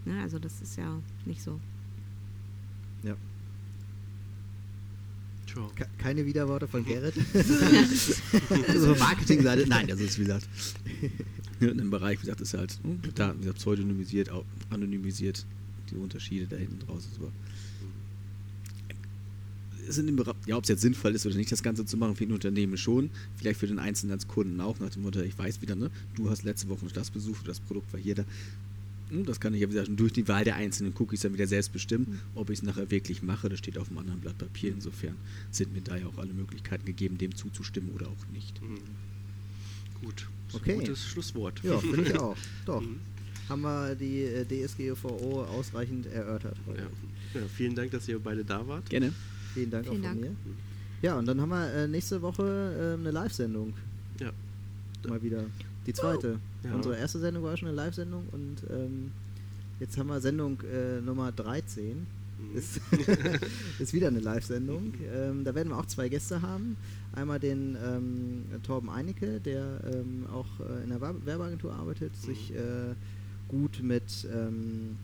[0.06, 0.22] Ne?
[0.22, 1.60] Also das ist ja nicht so.
[3.02, 3.16] Ja.
[5.98, 7.16] Keine Widerworte von Gerrit.
[8.68, 10.48] also Marketingseite, nein, das ist wie gesagt
[11.60, 14.30] in einem Bereich, wie gesagt, ist halt hm, Daten, wie gesagt, pseudonymisiert,
[14.70, 15.46] anonymisiert,
[15.92, 17.18] die Unterschiede da hinten draus ist.
[17.20, 17.32] Aber
[19.96, 22.26] dem Bereich, ja, ob es jetzt sinnvoll ist oder nicht, das Ganze zu machen, für
[22.26, 25.62] ein Unternehmen schon, vielleicht für den Einzelnen als Kunden auch, nach dem Motto, ich weiß
[25.62, 28.26] wieder, ne, du hast letzte Woche das besucht, das Produkt war hier da,
[29.10, 32.06] das kann ich ja wieder durch die Wahl der einzelnen Cookies dann wieder selbst bestimmen,
[32.10, 32.20] mhm.
[32.36, 33.50] ob ich es nachher wirklich mache.
[33.50, 34.72] Das steht auf einem anderen Blatt Papier.
[34.72, 35.16] Insofern
[35.52, 38.62] sind mir da ja auch alle Möglichkeiten gegeben, dem zuzustimmen oder auch nicht.
[38.62, 38.80] Mhm.
[40.04, 40.28] Gut.
[40.54, 40.76] Okay.
[40.76, 41.62] Gutes Schlusswort.
[41.64, 42.38] Ja, finde ich auch.
[42.66, 42.82] Doch.
[42.82, 43.00] Mhm.
[43.50, 46.90] Haben wir die äh, DSGVO ausreichend erörtert heute.
[47.34, 47.42] Ja.
[47.42, 47.48] ja.
[47.48, 48.90] vielen Dank, dass ihr beide da wart.
[48.90, 49.14] Gerne.
[49.54, 50.36] Vielen Dank vielen auch von Dank.
[50.46, 50.56] mir.
[51.02, 52.44] Ja, und dann haben wir äh, nächste Woche
[52.98, 53.74] äh, eine Live-Sendung.
[54.20, 54.32] Ja.
[55.08, 55.46] Mal wieder.
[55.88, 56.40] Die zweite.
[56.64, 56.76] Ja.
[56.76, 59.12] Unsere erste Sendung war schon eine Live-Sendung und ähm,
[59.80, 61.96] jetzt haben wir Sendung äh, Nummer 13.
[61.96, 62.58] Mhm.
[62.58, 62.82] Ist,
[63.80, 64.94] ist wieder eine Live-Sendung.
[65.12, 66.76] Ähm, da werden wir auch zwei Gäste haben.
[67.14, 72.26] Einmal den ähm, Torben Einecke, der ähm, auch äh, in der Werbeagentur arbeitet, mhm.
[72.26, 72.94] sich äh,
[73.48, 74.98] gut mit ähm,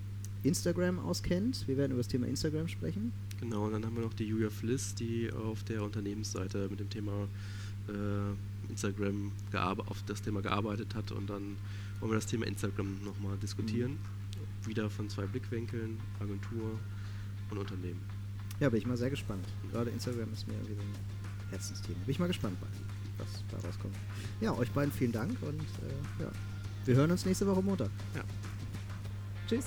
[0.43, 1.65] Instagram auskennt.
[1.65, 3.13] Wir werden über das Thema Instagram sprechen.
[3.39, 6.89] Genau, und dann haben wir noch die Julia Fliss, die auf der Unternehmensseite mit dem
[6.89, 7.27] Thema
[7.87, 7.91] äh,
[8.69, 11.57] Instagram auf das Thema gearbeitet hat und dann
[11.99, 13.91] wollen wir das Thema Instagram nochmal diskutieren.
[13.91, 14.67] Mhm.
[14.67, 16.79] Wieder von zwei Blickwinkeln, Agentur
[17.49, 18.01] und Unternehmen.
[18.59, 19.45] Ja, bin ich mal sehr gespannt.
[19.71, 21.99] Gerade Instagram ist mir irgendwie so ein Herzensthema.
[21.99, 22.57] Bin ich mal gespannt,
[23.17, 23.95] was da rauskommt.
[24.41, 26.31] Ja, euch beiden vielen Dank und äh, ja,
[26.85, 27.89] wir hören uns nächste Woche Montag.
[28.15, 28.23] Ja.
[29.47, 29.65] Tschüss.